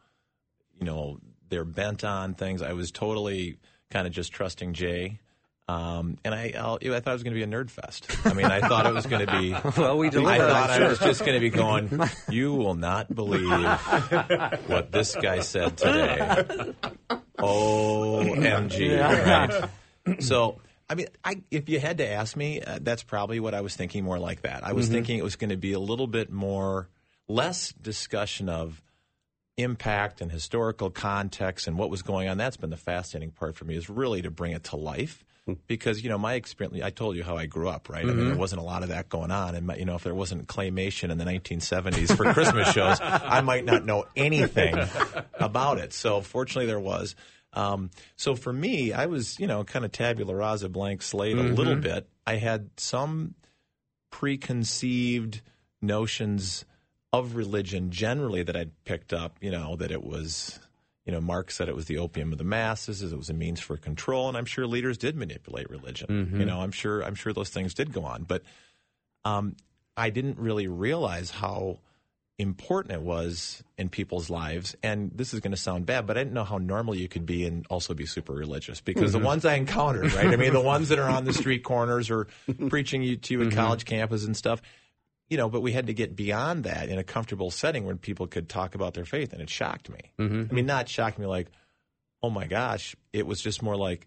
[0.76, 2.62] you know, they're bent on things.
[2.62, 3.58] I was totally
[3.92, 5.20] kind of just trusting Jay.
[5.68, 8.08] Um, and I, I'll, I thought it was going to be a nerd fest.
[8.26, 9.56] I mean, I thought it was going to be.
[9.80, 12.00] Well, we I delivered, thought I'm I was just going to be going.
[12.28, 13.48] You will not believe
[14.66, 16.74] what this guy said today.
[17.38, 18.98] OMG.
[19.64, 19.70] Right?
[20.20, 23.62] So, I mean, I, if you had to ask me, uh, that's probably what I
[23.62, 24.66] was thinking more like that.
[24.66, 26.90] I was thinking it was going to be a little bit more,
[27.26, 28.82] less discussion of
[29.56, 32.36] impact and historical context and what was going on.
[32.36, 35.24] That's been the fascinating part for me is really to bring it to life.
[35.66, 38.02] Because you know my experience, I told you how I grew up, right?
[38.02, 40.14] I mean, there wasn't a lot of that going on, and you know, if there
[40.14, 44.74] wasn't claymation in the 1970s for Christmas shows, I might not know anything
[45.34, 45.92] about it.
[45.92, 47.14] So fortunately, there was.
[47.52, 51.42] Um, so for me, I was, you know, kind of tabula rasa, blank slate a
[51.42, 52.08] little bit.
[52.26, 53.34] I had some
[54.10, 55.42] preconceived
[55.82, 56.64] notions
[57.12, 60.58] of religion generally that I'd picked up, you know, that it was,
[61.04, 63.60] you know, Marx said it was the opium of the masses, it was a means
[63.60, 66.08] for control, and I'm sure leaders did manipulate religion.
[66.08, 66.40] Mm-hmm.
[66.40, 68.42] You know, I'm sure I'm sure those things did go on, but
[69.24, 69.56] um,
[69.96, 71.78] I didn't really realize how
[72.38, 74.74] important it was in people's lives.
[74.82, 77.26] And this is going to sound bad, but I didn't know how normal you could
[77.26, 79.26] be and also be super religious because the mm-hmm.
[79.26, 80.26] ones I encountered, right?
[80.26, 82.26] I mean, the ones that are on the street corners or
[82.68, 83.56] preaching you to you at mm-hmm.
[83.56, 84.60] college campus and stuff,
[85.28, 88.26] you know, but we had to get beyond that in a comfortable setting where people
[88.26, 89.32] could talk about their faith.
[89.32, 90.12] And it shocked me.
[90.18, 91.48] I mean, not shocked me like,
[92.22, 92.94] oh my gosh.
[93.12, 94.06] It was just more like,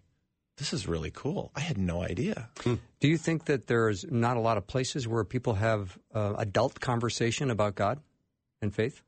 [0.58, 1.52] this is really cool.
[1.54, 2.48] I had no idea.
[2.64, 6.80] Do you think that there's not a lot of places where people have uh, adult
[6.80, 8.00] conversation about God
[8.60, 9.02] and faith?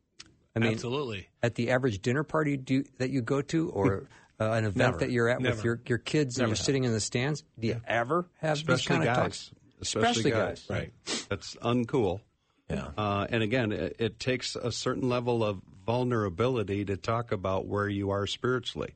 [0.55, 1.29] I mean, Absolutely.
[1.43, 4.09] at the average dinner party do, that you go to, or
[4.41, 4.99] uh, an event Never.
[4.99, 7.81] that you're at with your, your kids and you're sitting in the stands, do you
[7.87, 9.17] ever have these Especially kind of guys.
[9.17, 9.51] talks?
[9.81, 10.65] Especially, Especially guys.
[10.69, 10.71] guys.
[10.71, 11.27] Right.
[11.29, 12.21] That's uncool.
[12.69, 12.89] Yeah.
[12.97, 17.89] Uh, and again, it, it takes a certain level of vulnerability to talk about where
[17.89, 18.95] you are spiritually,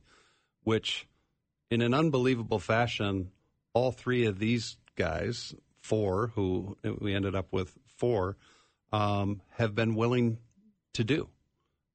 [0.62, 1.06] which,
[1.70, 3.30] in an unbelievable fashion,
[3.72, 8.36] all three of these guys, four, who we ended up with four,
[8.92, 10.38] um, have been willing
[10.92, 11.28] to do.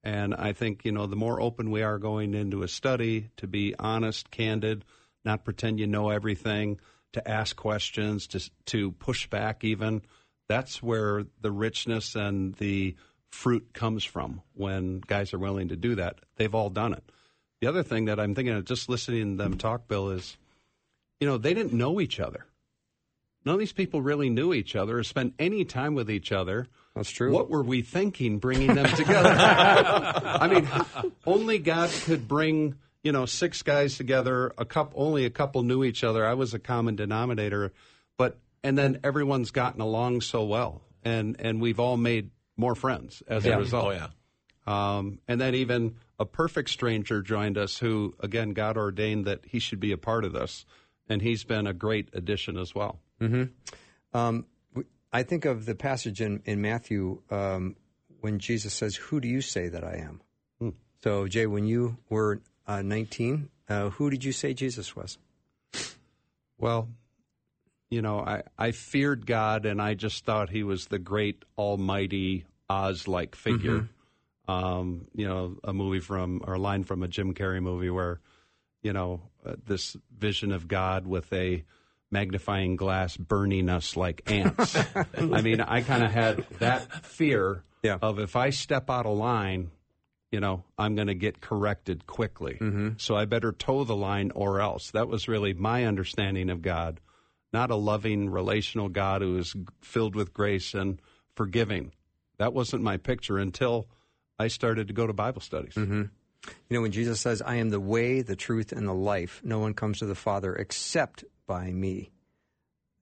[0.03, 3.47] And I think, you know, the more open we are going into a study, to
[3.47, 4.85] be honest, candid,
[5.25, 6.79] not pretend you know everything,
[7.13, 10.01] to ask questions, to, to push back even,
[10.47, 12.95] that's where the richness and the
[13.29, 16.19] fruit comes from when guys are willing to do that.
[16.35, 17.03] They've all done it.
[17.61, 20.37] The other thing that I'm thinking of just listening to them talk, Bill, is,
[21.19, 22.45] you know, they didn't know each other.
[23.45, 26.67] None of these people really knew each other or spent any time with each other.
[26.95, 27.31] That's true.
[27.31, 29.29] What were we thinking bringing them together?
[29.37, 30.67] I mean,
[31.25, 32.75] only God could bring,
[33.09, 34.53] you know, six guys together.
[34.59, 36.23] A couple, only a couple knew each other.
[36.23, 37.73] I was a common denominator,
[38.17, 43.23] but and then everyone's gotten along so well, and and we've all made more friends
[43.27, 43.55] as Yeah.
[43.55, 43.87] a result.
[43.87, 44.09] Oh, yeah.
[44.67, 49.57] Um, and then even a perfect stranger joined us who, again, God ordained that he
[49.57, 50.65] should be a part of this.
[51.07, 52.99] And he's been a great addition as well.
[53.19, 54.45] Um,
[54.75, 57.75] w- I think of the passage in, in Matthew um,
[58.19, 60.21] when Jesus says, "Who do you say that I am?"
[60.59, 60.69] Hmm.
[61.01, 65.17] So, Jay, when you were uh, 19, uh, who did you say Jesus was?
[66.57, 66.89] Well,
[67.89, 72.45] you know, I, I feared God and I just thought he was the great almighty
[72.69, 73.89] Oz like figure.
[74.47, 78.19] Um, you know, a movie from, or a line from a Jim Carrey movie where,
[78.81, 81.63] you know, uh, this vision of God with a
[82.11, 84.75] magnifying glass burning us like ants.
[85.17, 87.97] I mean, I kind of had that fear Yeah.
[88.01, 89.69] of if I step out of line,
[90.31, 92.59] you know, I'm going to get corrected quickly.
[92.97, 94.91] So I better toe the line or else.
[94.91, 96.99] That was really my understanding of God,
[97.51, 101.01] not a loving, relational God who is filled with grace and
[101.35, 101.91] forgiving.
[102.37, 103.87] That wasn't my picture until
[104.37, 105.75] I started to go to Bible studies.
[105.75, 106.09] You
[106.69, 109.73] know, when Jesus says, I am the way, the truth, and the life, no one
[109.73, 112.11] comes to the Father except by me.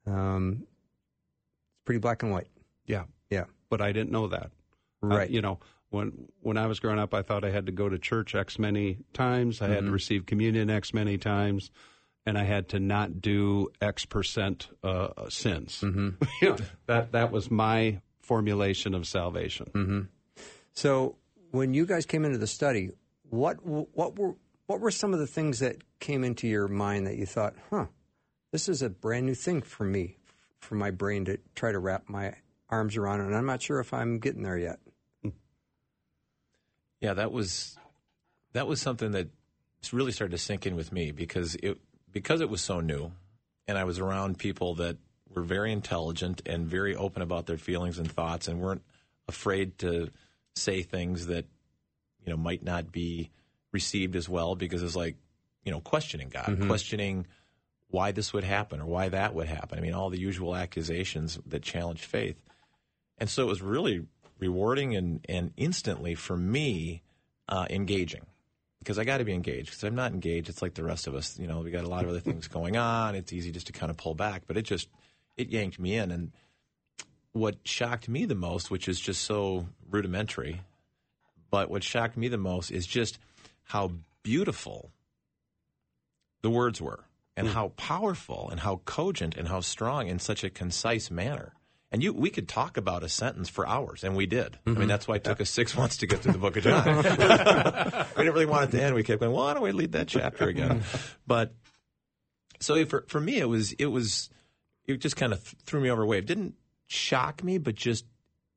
[0.06, 2.48] Um, it's pretty black and white.
[2.86, 3.46] Yeah, Yeah.
[3.70, 4.52] but I didn't know that.
[5.02, 5.30] Right.
[5.30, 7.97] you know, when when I was growing up, I thought I had to go to
[7.97, 9.62] church X many times.
[9.62, 11.71] I had to receive communion X many times,
[12.26, 15.82] and I had to not do X percent uh, sins.
[15.82, 16.10] Mm-hmm.
[16.41, 20.10] you know, that that was my formulation of salvation.
[20.73, 21.15] So,
[21.52, 22.91] when you guys came into the study,
[23.30, 24.36] what what were
[24.67, 27.88] what were some of the things that came into your mind that you thought, "Huh,
[28.52, 30.17] this is a brand new thing for me,
[30.60, 32.34] for my brain to try to wrap my
[32.69, 34.80] arms around, and I'm not sure if I'm getting there yet."
[37.01, 37.77] Yeah, that was
[38.53, 39.29] that was something that
[39.91, 41.77] really started to sink in with me because it
[42.12, 43.12] because it was so new,
[43.67, 44.97] and I was around people that
[45.33, 48.83] were very intelligent and very open about their feelings and thoughts, and weren't
[49.27, 50.10] afraid to
[50.55, 51.45] say things that
[52.25, 53.29] you know might not be
[53.71, 55.15] received as well because it's like
[55.63, 56.67] you know questioning God, mm-hmm.
[56.67, 57.27] questioning
[57.89, 59.77] why this would happen or why that would happen.
[59.77, 62.41] I mean, all the usual accusations that challenge faith.
[63.17, 64.05] And so it was really
[64.39, 67.04] rewarding and, and instantly for me
[67.50, 68.26] uh, engaging
[68.80, 70.50] because I got to be engaged because I'm not engaged.
[70.50, 71.38] It's like the rest of us.
[71.38, 73.15] You know, we got a lot of other things going on.
[73.15, 74.88] It's easy just to kind of pull back, but it just
[75.36, 76.12] it yanked me in.
[76.12, 76.32] And
[77.34, 80.62] what shocked me the most, which is just so rudimentary,
[81.50, 83.19] but what shocked me the most is just
[83.63, 83.91] how
[84.23, 84.91] beautiful
[86.41, 87.04] the words were
[87.36, 91.54] and how powerful and how cogent and how strong in such a concise manner.
[91.91, 94.58] And you, we could talk about a sentence for hours, and we did.
[94.65, 94.80] I mm-hmm.
[94.80, 96.97] mean, that's why it took us six months to get through the book of John.
[98.17, 98.93] we didn't really want it to end.
[98.93, 100.84] We kept going, well, why don't we read that chapter again?
[101.26, 101.54] But
[102.60, 104.30] so for for me, it was it was
[104.86, 106.26] it just kind of threw me over a wave.
[106.26, 106.56] Didn't
[106.88, 108.06] shock me, but just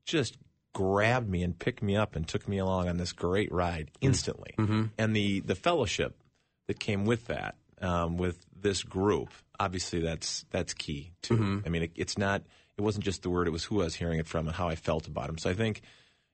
[0.05, 0.37] just
[0.73, 4.07] grabbed me and picked me up and took me along on this great ride mm-hmm.
[4.07, 4.55] instantly.
[4.57, 4.85] Mm-hmm.
[4.97, 6.21] And the the fellowship
[6.67, 11.61] that came with that, um, with this group, obviously that's that's key too.
[11.65, 12.43] I mean, it, it's not.
[12.81, 14.67] It wasn't just the word; it was who I was hearing it from and how
[14.67, 15.37] I felt about him.
[15.37, 15.81] So I think,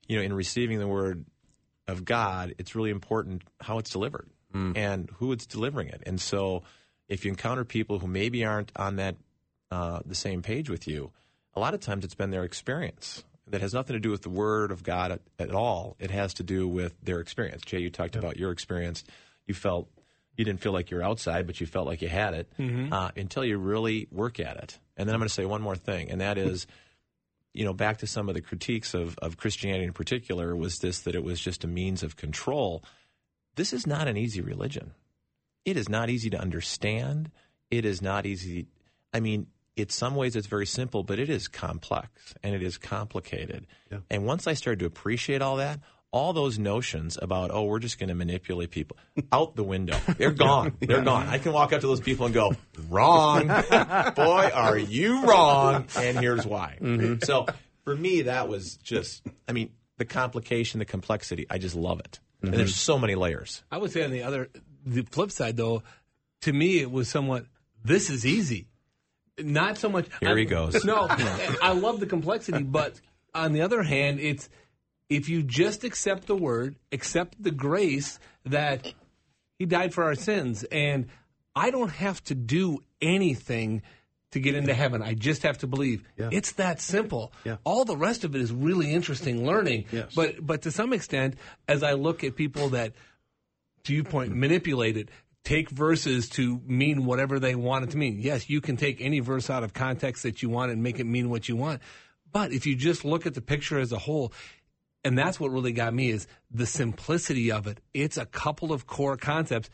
[0.06, 1.24] you know, in receiving the word
[1.86, 4.28] of God, it's really important how it's delivered
[4.76, 6.02] and who it's delivering it.
[6.06, 6.62] And so,
[7.08, 9.16] if you encounter people who maybe aren't on that
[9.70, 11.12] uh, the same page with you,
[11.54, 14.30] a lot of times it's been their experience that has nothing to do with the
[14.30, 15.96] word of God at, at all.
[15.98, 17.62] It has to do with their experience.
[17.62, 19.04] Jay, you talked about your experience.
[19.46, 19.88] You felt
[20.38, 22.48] you didn't feel like you're outside, but you felt like you had it
[22.92, 24.78] uh, until you really work at it.
[24.96, 26.66] And then I'm going to say one more thing, and that is,
[27.52, 31.00] you know, back to some of the critiques of, of Christianity in particular was this
[31.00, 32.84] that it was just a means of control.
[33.56, 34.92] This is not an easy religion.
[35.64, 37.30] It is not easy to understand.
[37.70, 38.68] It is not easy.
[39.12, 42.78] I mean, in some ways it's very simple, but it is complex and it is
[42.78, 43.66] complicated.
[44.08, 47.98] And once I started to appreciate all that, all those notions about oh we're just
[47.98, 48.96] going to manipulate people
[49.32, 49.98] out the window.
[50.16, 50.76] They're gone.
[50.80, 51.28] They're gone.
[51.28, 52.54] I can walk up to those people and go
[52.88, 53.46] wrong.
[54.16, 55.86] Boy are you wrong.
[55.96, 56.78] And here's why.
[56.80, 57.24] Mm-hmm.
[57.24, 57.46] So
[57.84, 62.20] for me that was just i mean the complication the complexity i just love it.
[62.40, 62.58] And mm-hmm.
[62.58, 63.62] there's so many layers.
[63.70, 64.48] I would say on the other,
[64.86, 65.82] the flip side though,
[66.42, 67.46] to me it was somewhat.
[67.84, 68.68] This is easy,
[69.38, 70.06] not so much.
[70.20, 70.84] Here he goes.
[70.84, 73.00] No, I love the complexity, but
[73.34, 74.48] on the other hand, it's
[75.08, 78.92] if you just accept the word, accept the grace that
[79.58, 81.06] He died for our sins, and
[81.54, 83.82] I don't have to do anything
[84.32, 85.02] to get into heaven.
[85.02, 86.02] I just have to believe.
[86.16, 87.32] It's that simple.
[87.44, 87.56] Yeah.
[87.64, 89.86] All the rest of it is really interesting learning.
[89.90, 90.14] Yes.
[90.14, 91.36] But but to some extent,
[91.66, 92.92] as I look at people that
[93.84, 95.08] to your point, manipulate it.
[95.44, 98.18] Take verses to mean whatever they want it to mean.
[98.20, 101.04] Yes, you can take any verse out of context that you want and make it
[101.04, 101.80] mean what you want.
[102.30, 104.34] But if you just look at the picture as a whole,
[105.04, 107.80] and that's what really got me is the simplicity of it.
[107.94, 109.70] It's a couple of core concepts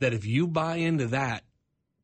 [0.00, 1.44] that if you buy into that,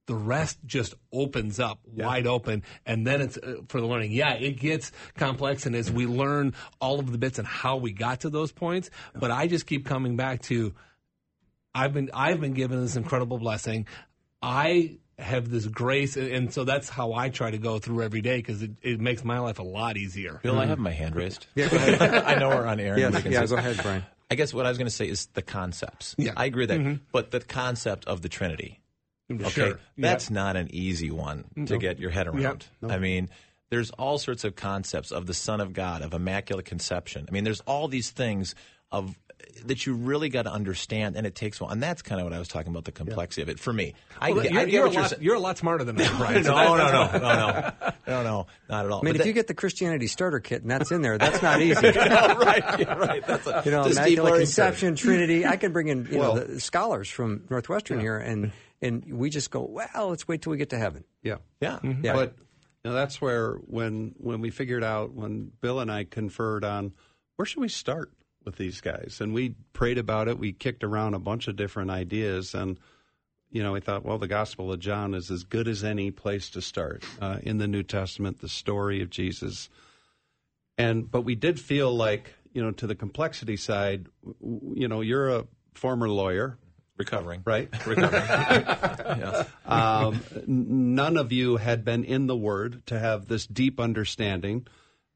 [0.06, 2.62] the rest just opens up wide open.
[2.84, 4.12] And then it's uh, for the learning.
[4.12, 5.66] Yeah it gets complex.
[5.66, 8.90] And as we learn all of the bits and how we got to those points
[9.14, 10.74] but i just keep coming back to
[11.74, 13.86] i've been i've been given this incredible blessing.
[14.42, 18.20] I have this grace and- and so that's how i try to go through every
[18.20, 20.70] day because it, it makes my life a lot easier Bill, I hmm.
[20.70, 21.46] have my hand raised.
[21.54, 21.68] Yeah,
[22.26, 22.94] I know we're on air.
[22.94, 24.04] and Yes, we yeah, say- go ahead, Brian.
[24.30, 26.14] I guess what I was going to say is the concepts.
[26.18, 26.32] Yeah.
[26.36, 26.80] I agree with that.
[26.80, 27.04] Mm-hmm.
[27.12, 28.80] But the concept of the Trinity.
[29.30, 29.50] Mm, okay.
[29.50, 29.80] Sure.
[29.96, 32.66] That's not an easy one to get your head around.
[32.82, 33.28] I mean,
[33.70, 37.26] there's all sorts of concepts of the Son of God, of Immaculate Conception.
[37.28, 38.54] I mean, there's all these things
[38.92, 39.16] of
[39.66, 41.72] that you really got to understand, and it takes one.
[41.72, 43.94] And that's kind of what I was talking about the complexity of it for me.
[44.20, 45.84] I, Well, get- you're, I get you're, a what you're lot, you're a lot smarter
[45.84, 46.34] than I, Brian.
[46.34, 49.00] No, so that- no, that's no, no, no, no, no, not at all.
[49.00, 51.18] I mean, But if that- you get the Christianity starter kit and that's in there,
[51.18, 51.86] that's not easy.
[51.86, 53.26] right, yeah, right.
[53.26, 55.46] That's a, You know, it's a Immaculate learning Conception, Trinity.
[55.46, 59.30] I can bring in you Well- know the scholars from Northwestern here, and and we
[59.30, 61.04] just go, well, let's wait till we get to heaven.
[61.22, 61.34] Yeah.
[61.34, 61.40] curve.
[61.60, 61.78] Yeah.
[61.82, 61.90] Yeah.
[61.92, 62.02] Mm-hmm.
[62.02, 62.34] But
[62.84, 66.92] you know, that's where when when we figured out when Bill and I conferred on
[67.36, 68.12] where should we start
[68.46, 70.38] with these guys, and we prayed about it.
[70.38, 72.78] We kicked around a bunch of different ideas, and
[73.50, 76.50] you know, we thought, well, the Gospel of John is as good as any place
[76.50, 78.40] to start uh, in the New Testament.
[78.40, 79.68] The story of Jesus,
[80.78, 84.06] and but we did feel like you know, to the complexity side,
[84.40, 86.56] you know, you're a former lawyer,
[86.96, 87.42] Recovering.
[87.44, 87.68] right?
[87.86, 88.22] Recovering.
[88.24, 89.46] yes.
[89.66, 94.66] um, none of you had been in the Word to have this deep understanding,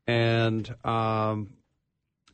[0.06, 1.54] and um,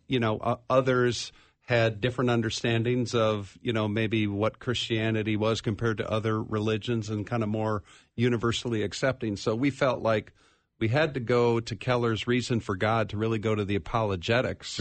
[0.09, 1.33] you know uh, others
[1.63, 7.27] had different understandings of you know maybe what Christianity was compared to other religions and
[7.27, 7.83] kind of more
[8.15, 9.37] universally accepting.
[9.37, 10.33] So we felt like
[10.79, 14.79] we had to go to Keller's Reason for God to really go to the apologetics.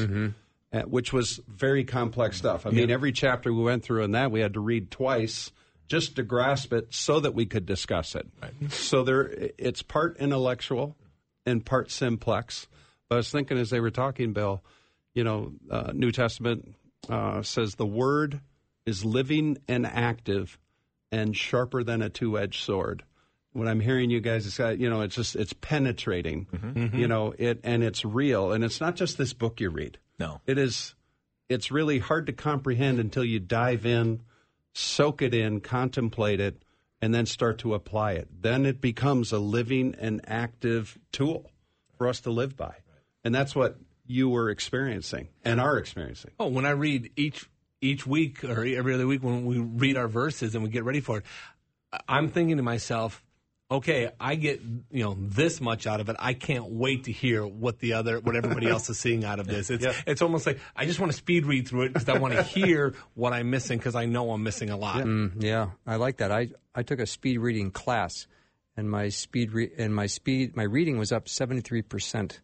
[0.74, 2.66] uh, Which was very complex stuff.
[2.66, 5.52] I mean, every chapter we went through in that we had to read twice
[5.88, 8.28] just to grasp it so that we could discuss it.
[8.70, 10.96] So there, it's part intellectual
[11.46, 12.68] and part simplex.
[13.08, 14.64] But I was thinking as they were talking, Bill,
[15.16, 16.76] you know, uh, New Testament
[17.10, 18.42] uh, says the word
[18.86, 20.60] is living and active
[21.12, 23.04] and sharper than a two-edged sword.
[23.54, 26.46] What I'm hearing you guys is, uh, you know, it's just it's penetrating,
[26.94, 29.98] you know, it and it's real, and it's not just this book you read.
[30.20, 30.42] No.
[30.46, 30.94] It is.
[31.48, 34.22] It's really hard to comprehend until you dive in,
[34.74, 36.64] soak it in, contemplate it,
[37.02, 38.28] and then start to apply it.
[38.42, 41.50] Then it becomes a living and active tool
[41.98, 42.76] for us to live by,
[43.24, 43.78] and that's what
[44.08, 46.32] you were experiencing and are experiencing.
[46.40, 47.50] Oh, when I read each
[47.82, 51.02] each week or every other week when we read our verses and we get ready
[51.02, 51.26] for it,
[51.94, 53.22] I- I'm thinking to myself,
[53.70, 56.16] okay, I get you know this much out of it.
[56.20, 59.48] I can't wait to hear what the other what everybody else is seeing out of
[59.54, 59.70] this.
[59.70, 62.34] It's it's almost like I just want to speed read through it because I want
[62.36, 65.04] to hear what I'm missing because I know I'm missing a lot.
[65.04, 66.32] Mm, yeah, I like that.
[66.32, 68.28] I I took a speed reading class,
[68.78, 72.42] and my speed re- and my speed my reading was up seventy three percent,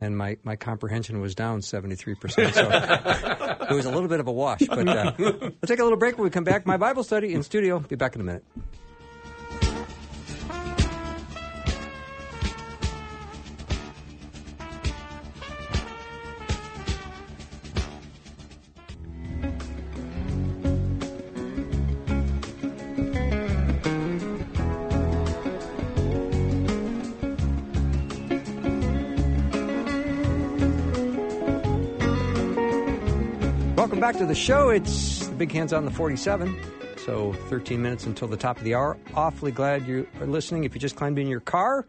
[0.00, 2.54] and my, my comprehension was down seventy three percent.
[2.54, 2.68] So
[3.70, 4.60] it was a little bit of a wash.
[4.68, 6.66] But uh, we'll take a little break when we come back.
[6.66, 7.78] My Bible study in studio.
[7.78, 8.44] Be back in a minute.
[34.18, 34.68] To the show.
[34.68, 36.56] It's the Big Hands on the 47.
[36.98, 38.96] So 13 minutes until the top of the hour.
[39.14, 40.62] Awfully glad you are listening.
[40.62, 41.84] If you just climbed in your car,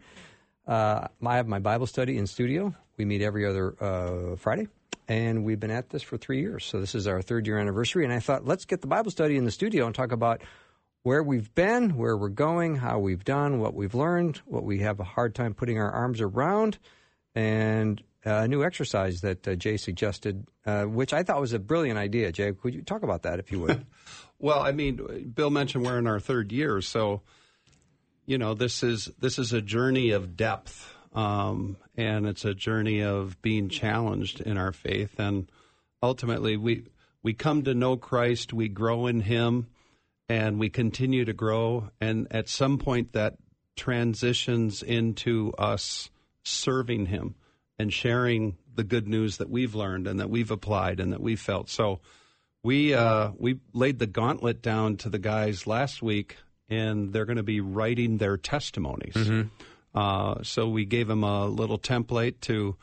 [0.66, 2.74] uh, I have my Bible study in studio.
[2.96, 4.66] We meet every other uh, Friday,
[5.06, 6.64] and we've been at this for three years.
[6.64, 8.02] So this is our third year anniversary.
[8.02, 10.42] And I thought, let's get the Bible study in the studio and talk about
[11.04, 14.98] where we've been, where we're going, how we've done, what we've learned, what we have
[14.98, 16.78] a hard time putting our arms around,
[17.36, 21.96] and a new exercise that uh, Jay suggested, uh, which I thought was a brilliant
[21.96, 22.32] idea.
[22.32, 23.86] Jay, could you talk about that if you would?
[24.38, 27.22] Well, I mean, Bill mentioned we're in our third year, so
[28.26, 33.02] you know this is this is a journey of depth, um, and it's a journey
[33.02, 35.50] of being challenged in our faith, and
[36.02, 36.84] ultimately we
[37.22, 39.68] we come to know Christ, we grow in Him,
[40.28, 43.36] and we continue to grow, and at some point that
[43.74, 46.10] transitions into us
[46.44, 47.36] serving Him
[47.78, 51.36] and sharing the good news that we've learned and that we've applied and that we
[51.36, 52.00] felt so.
[52.62, 56.36] We uh, we laid the gauntlet down to the guys last week,
[56.68, 59.14] and they're going to be writing their testimonies.
[59.94, 62.76] Uh, so we gave them a little template to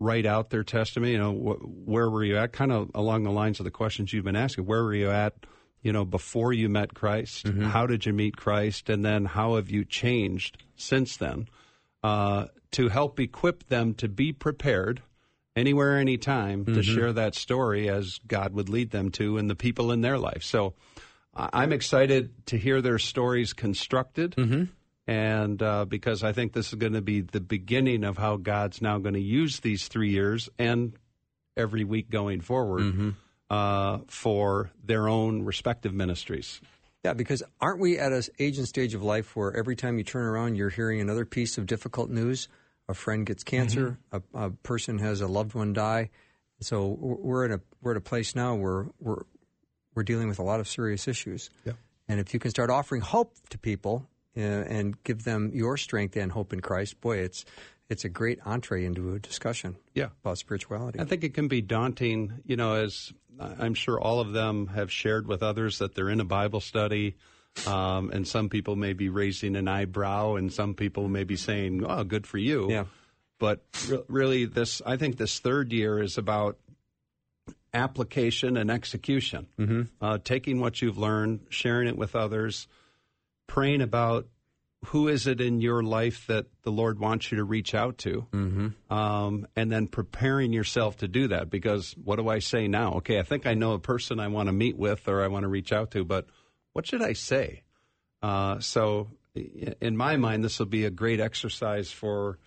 [0.00, 1.12] write out their testimony.
[1.12, 2.52] You know, wh- where were you at?
[2.52, 4.66] Kind of along the lines of the questions you've been asking.
[4.66, 5.34] Where were you at
[5.82, 7.46] you know, before you met Christ?
[7.46, 7.64] Mm-hmm.
[7.64, 8.88] How did you meet Christ?
[8.90, 11.48] And then how have you changed since then?
[12.02, 15.02] Uh, to help equip them to be prepared
[15.56, 19.90] anywhere, anytime to share that story as God would lead them to and the people
[19.90, 20.42] in their life.
[20.42, 20.74] So
[21.34, 24.34] I'm excited to hear their stories constructed.
[25.06, 28.82] And uh, because I think this is going to be the beginning of how God's
[28.82, 30.92] now going to use these three years and
[31.56, 32.82] every week going forward
[33.50, 36.60] uh, for their own respective ministries.
[37.04, 40.04] Yeah, because aren't we at an age and stage of life where every time you
[40.04, 42.48] turn around, you're hearing another piece of difficult news?
[42.88, 43.98] A friend gets cancer.
[44.12, 46.10] A, a person has a loved one die.
[46.60, 49.22] So we're in a we're at a place now where we're
[49.94, 51.50] we're dealing with a lot of serious issues.
[51.64, 51.74] Yeah.
[52.08, 56.16] And if you can start offering hope to people uh, and give them your strength
[56.16, 57.44] and hope in Christ, boy, it's
[57.88, 59.76] it's a great entree into a discussion.
[59.94, 60.08] Yeah.
[60.22, 61.00] about spirituality.
[61.00, 64.90] I think it can be daunting, you know, as I'm sure all of them have
[64.90, 67.16] shared with others that they're in a Bible study.
[67.66, 71.84] Um, and some people may be raising an eyebrow, and some people may be saying,
[71.84, 72.84] "Oh, good for you." Yeah.
[73.40, 76.58] But re- really, this I think this third year is about
[77.74, 79.48] application and execution.
[79.58, 79.82] Mm-hmm.
[80.00, 82.68] Uh, taking what you've learned, sharing it with others,
[83.46, 84.26] praying about
[84.86, 88.26] who is it in your life that the Lord wants you to reach out to,
[88.32, 88.92] mm-hmm.
[88.92, 91.50] um, and then preparing yourself to do that.
[91.50, 92.94] Because what do I say now?
[92.94, 95.42] Okay, I think I know a person I want to meet with or I want
[95.42, 96.26] to reach out to, but
[96.72, 97.64] what should I say?
[98.22, 102.38] Uh, so, in my mind, this will be a great exercise for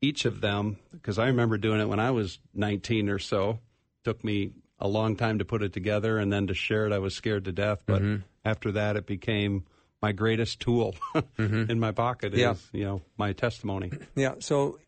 [0.00, 3.58] each of them because I remember doing it when I was 19 or so.
[4.04, 6.98] Took me a long time to put it together, and then to share it, I
[6.98, 7.80] was scared to death.
[7.84, 8.02] But
[8.44, 9.64] after that, it became
[10.02, 10.94] my greatest tool
[11.38, 12.34] in my pocket.
[12.34, 12.52] Yeah.
[12.52, 13.92] Is you know my testimony.
[14.14, 14.34] Yeah.
[14.38, 14.78] So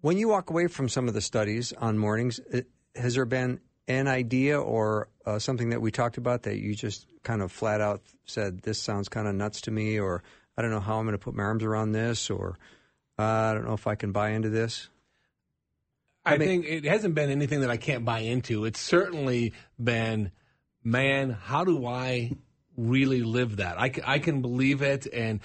[0.00, 3.60] when you walk away from some of the studies on mornings, it, has there been
[3.86, 7.80] an idea or uh, something that we talked about that you just kind of flat
[7.80, 10.22] out said, this sounds kind of nuts to me, or
[10.56, 12.58] I don't know how I'm going to put my arms around this, or
[13.18, 14.88] uh, I don't know if I can buy into this?
[16.24, 18.66] I, mean- think it hasn't been anything that I can't buy into.
[18.66, 20.30] It's certainly been,
[20.84, 22.32] man, how do I
[22.78, 23.78] really live that?
[23.78, 25.06] I can, I can believe it.
[25.12, 25.40] And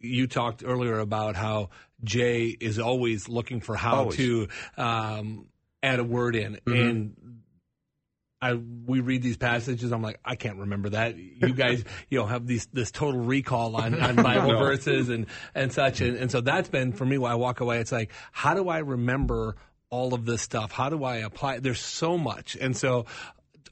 [0.00, 1.70] you talked earlier about how
[2.02, 4.16] Jay is always looking for how Always.
[4.16, 5.46] to um,
[5.82, 6.58] add a word in.
[6.66, 7.16] And
[8.40, 9.90] I we read these passages.
[9.90, 11.16] I'm like, I can't remember that.
[11.16, 15.72] You guys, you know, have these this total recall on, on Bible verses and and
[15.72, 17.18] such, and, and so that's been for me.
[17.18, 19.56] When I walk away, it's like, how do I remember
[19.90, 20.70] all of this stuff?
[20.70, 21.58] How do I apply?
[21.58, 23.06] There's so much, and so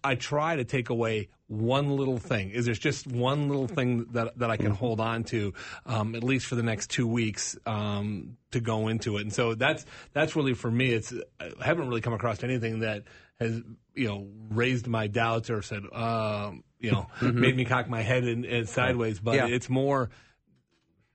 [0.02, 2.51] I try to take away one little thing.
[2.51, 6.24] Is there's just one little thing that that I can hold on to, um, at
[6.24, 9.22] least for the next two weeks, um, to go into it.
[9.22, 10.90] And so that's that's really for me.
[10.92, 13.05] It's I haven't really come across anything that
[13.38, 13.61] has
[13.94, 18.24] you know raised my doubts or said um, you know made me cock my head
[18.24, 19.20] in, in sideways.
[19.20, 19.47] But Yeah.
[19.47, 20.11] it's more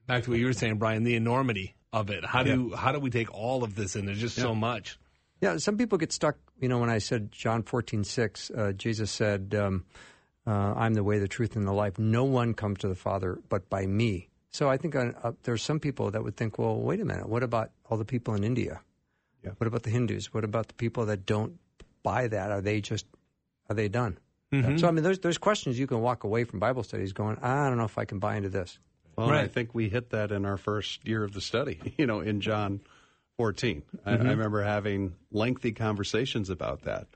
[0.08, 1.04] back to what you were saying, Brian.
[1.04, 2.24] The enormity of it.
[2.26, 4.06] How do how do we take all of this in?
[4.06, 4.98] There's just so much.
[5.42, 6.38] Yeah, some people get stuck.
[6.60, 9.86] You know, when I said John fourteen six, uh, Jesus said, um,
[10.48, 12.00] uh, "I'm the way, the truth, and the life.
[12.00, 15.64] No one comes to the Father but by me." So I think uh, uh, there's
[15.64, 17.28] some people that would think, "Well, wait a minute.
[17.28, 18.82] What about all the people in India?
[19.44, 19.52] Yeah.
[19.58, 20.34] What about the Hindus?
[20.34, 21.58] What about the people that don't
[22.04, 22.52] buy that?
[22.52, 23.06] Are they just
[23.70, 24.18] are they done?"
[24.78, 27.70] So I mean, there's there's questions you can walk away from Bible studies going, "I
[27.70, 28.78] don't know if I can buy into this."
[29.16, 31.80] Well, and I think we hit that in our first year of the study.
[31.98, 32.82] You know, in John
[33.38, 37.08] 14, I, I remember having lengthy conversations about that.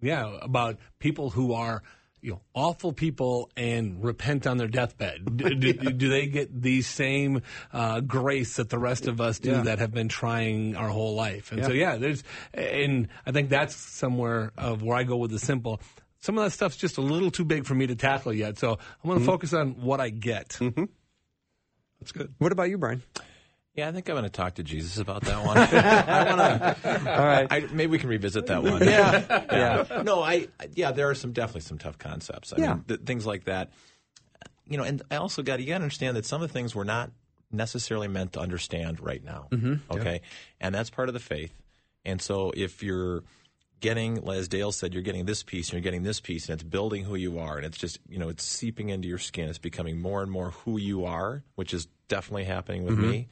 [0.00, 1.82] Yeah, about people who are
[2.24, 5.36] you know awful people and repent on their deathbed.
[5.36, 9.50] Do, do, do they get the same uh, grace that the rest of us do
[9.50, 9.62] Yeah.
[9.62, 11.52] that have been trying our whole life?
[11.52, 15.38] And so yeah, there's and I think that's somewhere of where I go with the
[15.38, 15.80] simple.
[16.20, 18.78] Some of that stuff's just a little too big for me to tackle yet, so
[19.02, 20.58] I'm going to focus on what I get.
[22.00, 22.34] That's good.
[22.38, 23.02] What about you, Brian?
[23.74, 25.58] Yeah, I think I'm going to talk to Jesus about that one.
[25.58, 27.10] I want to.
[27.10, 27.46] All right.
[27.50, 28.82] I, maybe we can revisit that one.
[28.86, 30.02] Yeah, yeah.
[30.02, 30.48] No, I.
[30.74, 32.52] Yeah, there are some definitely some tough concepts.
[32.52, 32.74] I Yeah.
[32.74, 33.70] mean, th- things like that.
[34.66, 36.74] You know, and I also got you got to understand that some of the things
[36.74, 37.10] we're not
[37.50, 39.48] necessarily meant to understand right now.
[39.50, 39.92] Mm-hmm.
[39.92, 40.20] Okay,
[40.60, 41.52] and that's part of the faith.
[42.04, 43.24] And so if you're
[43.80, 46.62] getting, as Dale said, you're getting this piece and you're getting this piece, and it's
[46.62, 49.48] building who you are, and it's just you know it's seeping into your skin.
[49.48, 53.28] It's becoming more and more who you are, which is definitely happening with me.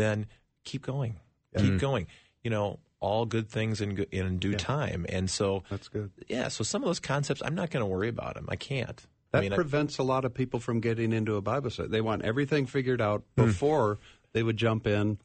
[0.00, 0.26] Then
[0.64, 1.16] keep going,
[1.56, 1.78] keep mm.
[1.78, 2.06] going.
[2.42, 6.10] You know, all good things in in due time, and so That's good.
[6.28, 6.48] yeah.
[6.48, 8.46] So some of those concepts, I'm not going to worry about them.
[8.48, 9.00] I can't.
[9.32, 11.88] That I mean, prevents a lot of people from getting into a Bible study.
[11.88, 13.44] They want everything figured out hmm.
[13.44, 13.98] before
[14.32, 15.18] they would jump in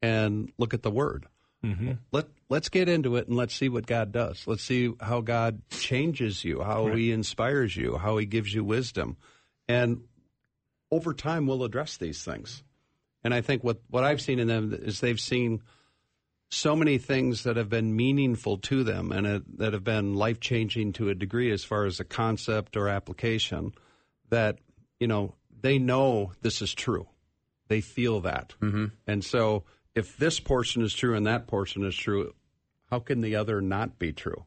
[0.00, 1.26] and look at the Word.
[1.64, 1.92] Mm-hmm.
[2.12, 4.46] Let Let's get into it and let's see what God does.
[4.46, 9.16] Let's see how God changes you, how He inspires you, how He gives you wisdom,
[9.68, 10.02] And
[10.90, 12.62] over time, we'll address these things.
[13.24, 15.62] And I think what, what I've seen in them is they've seen
[16.50, 20.40] so many things that have been meaningful to them and uh, that have been life
[20.40, 23.72] changing to a degree as far as a concept or application
[24.30, 24.58] that,
[24.98, 27.06] you know, they know this is true.
[27.68, 28.54] They feel that.
[28.62, 28.86] Mm-hmm.
[29.06, 29.64] And so
[29.94, 32.32] if this portion is true and that portion is true,
[32.90, 34.44] how can the other not be true?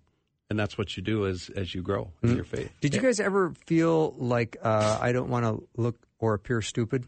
[0.49, 2.71] And that's what you do as, as you grow in your faith.
[2.81, 7.05] Did you guys ever feel like uh, I don't want to look or appear stupid?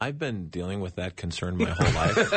[0.00, 2.32] I've been dealing with that concern my whole life,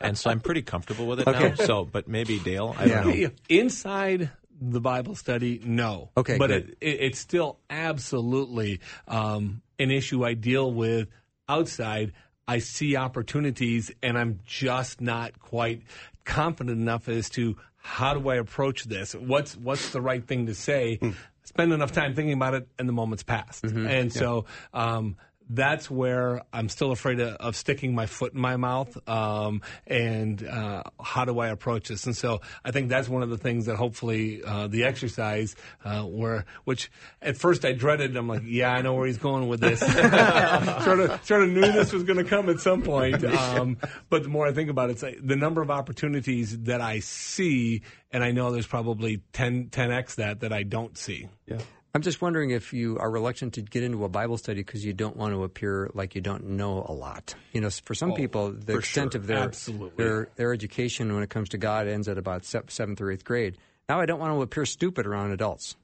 [0.00, 1.50] and so I'm pretty comfortable with it Okay.
[1.50, 1.54] now.
[1.54, 3.30] So, but maybe Dale, I don't know.
[3.48, 4.30] Inside
[4.60, 6.10] the Bible study, no.
[6.16, 6.76] Okay, but good.
[6.80, 11.08] it, it, it's still absolutely um, an issue I deal with
[11.48, 12.12] outside.
[12.48, 15.82] I see opportunities, and I'm just not quite
[16.24, 19.14] confident enough as to how do I approach this.
[19.14, 20.98] What's what's the right thing to say?
[21.44, 23.64] Spend enough time thinking about it, and the moment's passed.
[23.64, 24.46] And so.
[24.74, 25.16] Um,
[25.54, 28.96] that's where I'm still afraid of, of sticking my foot in my mouth.
[29.08, 32.06] Um, and uh, how do I approach this?
[32.06, 36.02] And so I think that's one of the things that hopefully uh, the exercise, uh,
[36.02, 36.90] where which
[37.20, 38.16] at first I dreaded.
[38.16, 39.80] I'm like, yeah, I know where he's going with this.
[40.84, 43.22] sort of sort of knew this was going to come at some point.
[43.24, 43.76] Um,
[44.08, 47.00] but the more I think about it, it's like the number of opportunities that I
[47.00, 51.28] see, and I know there's probably 10 10x that that I don't see.
[51.46, 51.58] Yeah.
[51.94, 54.94] I'm just wondering if you are reluctant to get into a Bible study because you
[54.94, 57.34] don't want to appear like you don't know a lot.
[57.52, 59.20] You know, for some oh, people, the extent sure.
[59.20, 60.02] of their Absolutely.
[60.02, 63.58] their their education when it comes to God ends at about seventh or eighth grade.
[63.88, 65.76] Now, I don't want to appear stupid around adults.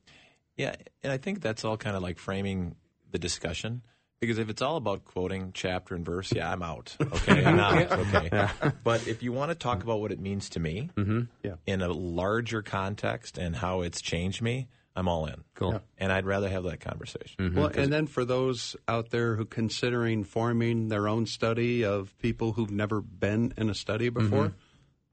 [0.57, 2.77] Yeah, and I think that's all kind of like framing
[3.11, 3.83] the discussion.
[4.21, 6.97] Because if it's all about quoting chapter and verse, yeah, I'm out.
[7.01, 7.93] Okay, I'm out.
[7.93, 11.23] Okay, but if you want to talk about what it means to me mm-hmm.
[11.45, 11.55] Yeah.
[11.67, 14.67] in a larger context and how it's changed me,
[14.97, 15.45] I'm all in.
[15.55, 15.81] Cool.
[15.97, 17.37] And I'd rather have that conversation.
[17.39, 17.59] Mm-hmm.
[17.59, 22.53] Well, and then for those out there who considering forming their own study of people
[22.53, 24.29] who've never been in a study mm-hmm.
[24.29, 24.55] before,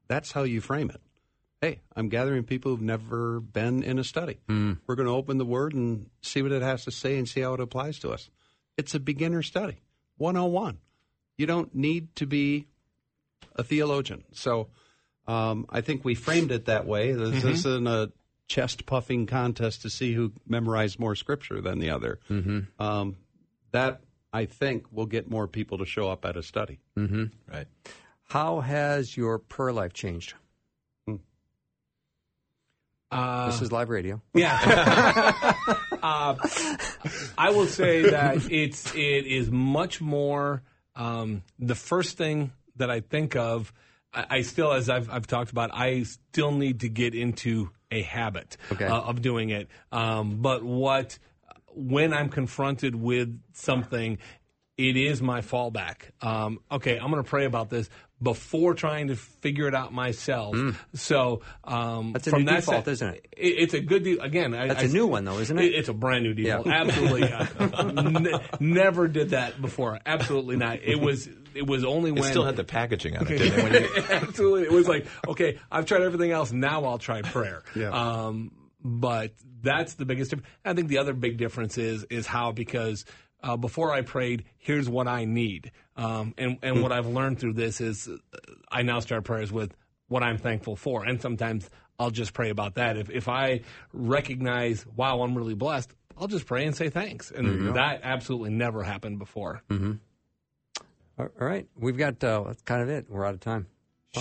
[0.08, 1.00] that's how you frame it.
[1.60, 4.38] Hey, I'm gathering people who've never been in a study.
[4.48, 4.78] Mm.
[4.86, 7.40] We're going to open the Word and see what it has to say and see
[7.40, 8.28] how it applies to us.
[8.76, 9.80] It's a beginner study,
[10.18, 10.78] 101.
[11.38, 12.66] You don't need to be
[13.54, 14.24] a theologian.
[14.32, 14.68] So
[15.26, 17.12] um, I think we framed it that way.
[17.12, 17.48] This mm-hmm.
[17.48, 18.12] isn't a
[18.48, 22.18] chest puffing contest to see who memorized more scripture than the other.
[22.78, 23.16] Um,
[23.72, 24.00] that
[24.32, 26.78] I think will get more people to show up at a study.
[26.96, 27.66] Right.
[28.28, 30.34] How has your prayer life changed?
[33.10, 34.20] Uh, This is live radio.
[34.34, 34.58] Yeah.
[36.02, 36.34] uh,
[37.38, 40.62] I will say that it's it is much more
[40.96, 43.72] um, the first thing that I think of.
[44.12, 48.02] I, I still, as I've, I've talked about, I still need to get into a
[48.02, 48.84] habit Okay.
[48.86, 49.68] uh, of doing it.
[49.92, 51.18] Um, but what
[51.74, 54.18] when I'm confronted with something,
[54.78, 56.10] it is my fallback.
[56.20, 57.88] Um, okay, I'm going to pray about this
[58.22, 60.56] before trying to figure it out myself.
[60.94, 62.12] So um, Mm.
[62.14, 63.26] That's a from new that default, sen- isn't it?
[63.36, 63.46] it?
[63.58, 64.20] It's a good deal.
[64.22, 65.64] Again, I, That's I- a new one, though, isn't it?
[65.74, 66.62] It's a brand new deal.
[66.64, 66.72] Yeah.
[66.72, 67.22] Absolutely,
[68.20, 70.00] Ne- never did that before.
[70.06, 70.78] Absolutely not.
[70.82, 71.28] It was.
[71.56, 74.10] It was only when It still had the packaging on it, didn't it?
[74.10, 74.62] Absolutely.
[74.64, 76.52] It was like, okay, I've tried everything else.
[76.52, 77.62] Now I'll try prayer.
[77.74, 77.90] Yeah.
[77.90, 78.52] Um,
[78.82, 79.32] but
[79.62, 80.48] that's the biggest difference.
[80.64, 83.04] I think the other big difference is is how because
[83.42, 87.54] uh, before I prayed, here's what I need, um, and and what I've learned through
[87.54, 88.08] this is
[88.70, 89.74] I now start prayers with
[90.08, 92.96] what I'm thankful for, and sometimes I'll just pray about that.
[92.96, 97.74] If if I recognize, wow, I'm really blessed, I'll just pray and say thanks, and
[97.74, 99.62] that absolutely never happened before.
[101.18, 103.06] All right, we've got uh, that's kind of it.
[103.08, 103.66] We're out of time.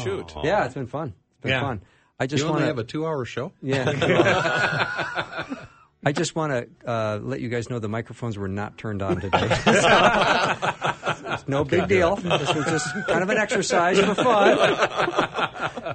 [0.01, 0.33] shoot.
[0.43, 1.13] Yeah, it's been fun.
[1.33, 1.61] It's been Yeah.
[1.61, 1.81] fun.
[2.19, 3.51] I just want to have a two-hour show.
[3.61, 3.83] Yeah.
[6.07, 9.19] I just want to uh, let you guys know the microphones were not turned on
[9.19, 9.39] today.
[9.65, 12.15] it's no big deal.
[12.15, 14.57] This was just kind of an exercise for fun.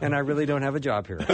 [0.02, 1.18] And I really don't have a job here.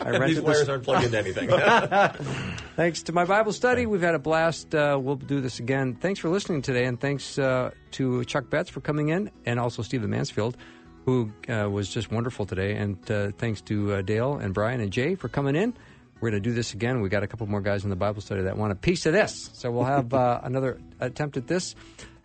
[0.00, 0.68] I These rented wires this.
[0.68, 1.48] aren't plugged into anything.
[2.76, 3.86] Thanks to my Bible study.
[3.86, 4.74] We've had a blast.
[4.74, 5.94] Uh, we'll do this again.
[5.94, 6.84] Thanks for listening today.
[6.86, 10.56] And thanks uh, to Chuck Betts for coming in and also Stephen Mansfield,
[11.04, 12.74] who uh, was just wonderful today.
[12.74, 15.74] And uh, thanks to uh, Dale and Brian and Jay for coming in.
[16.20, 17.00] We're going to do this again.
[17.00, 19.12] We got a couple more guys in the Bible study that want a piece of
[19.12, 19.50] this.
[19.52, 21.74] So we'll have uh, another attempt at this.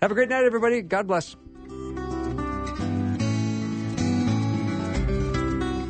[0.01, 0.81] Have a great night, everybody.
[0.81, 1.35] God bless.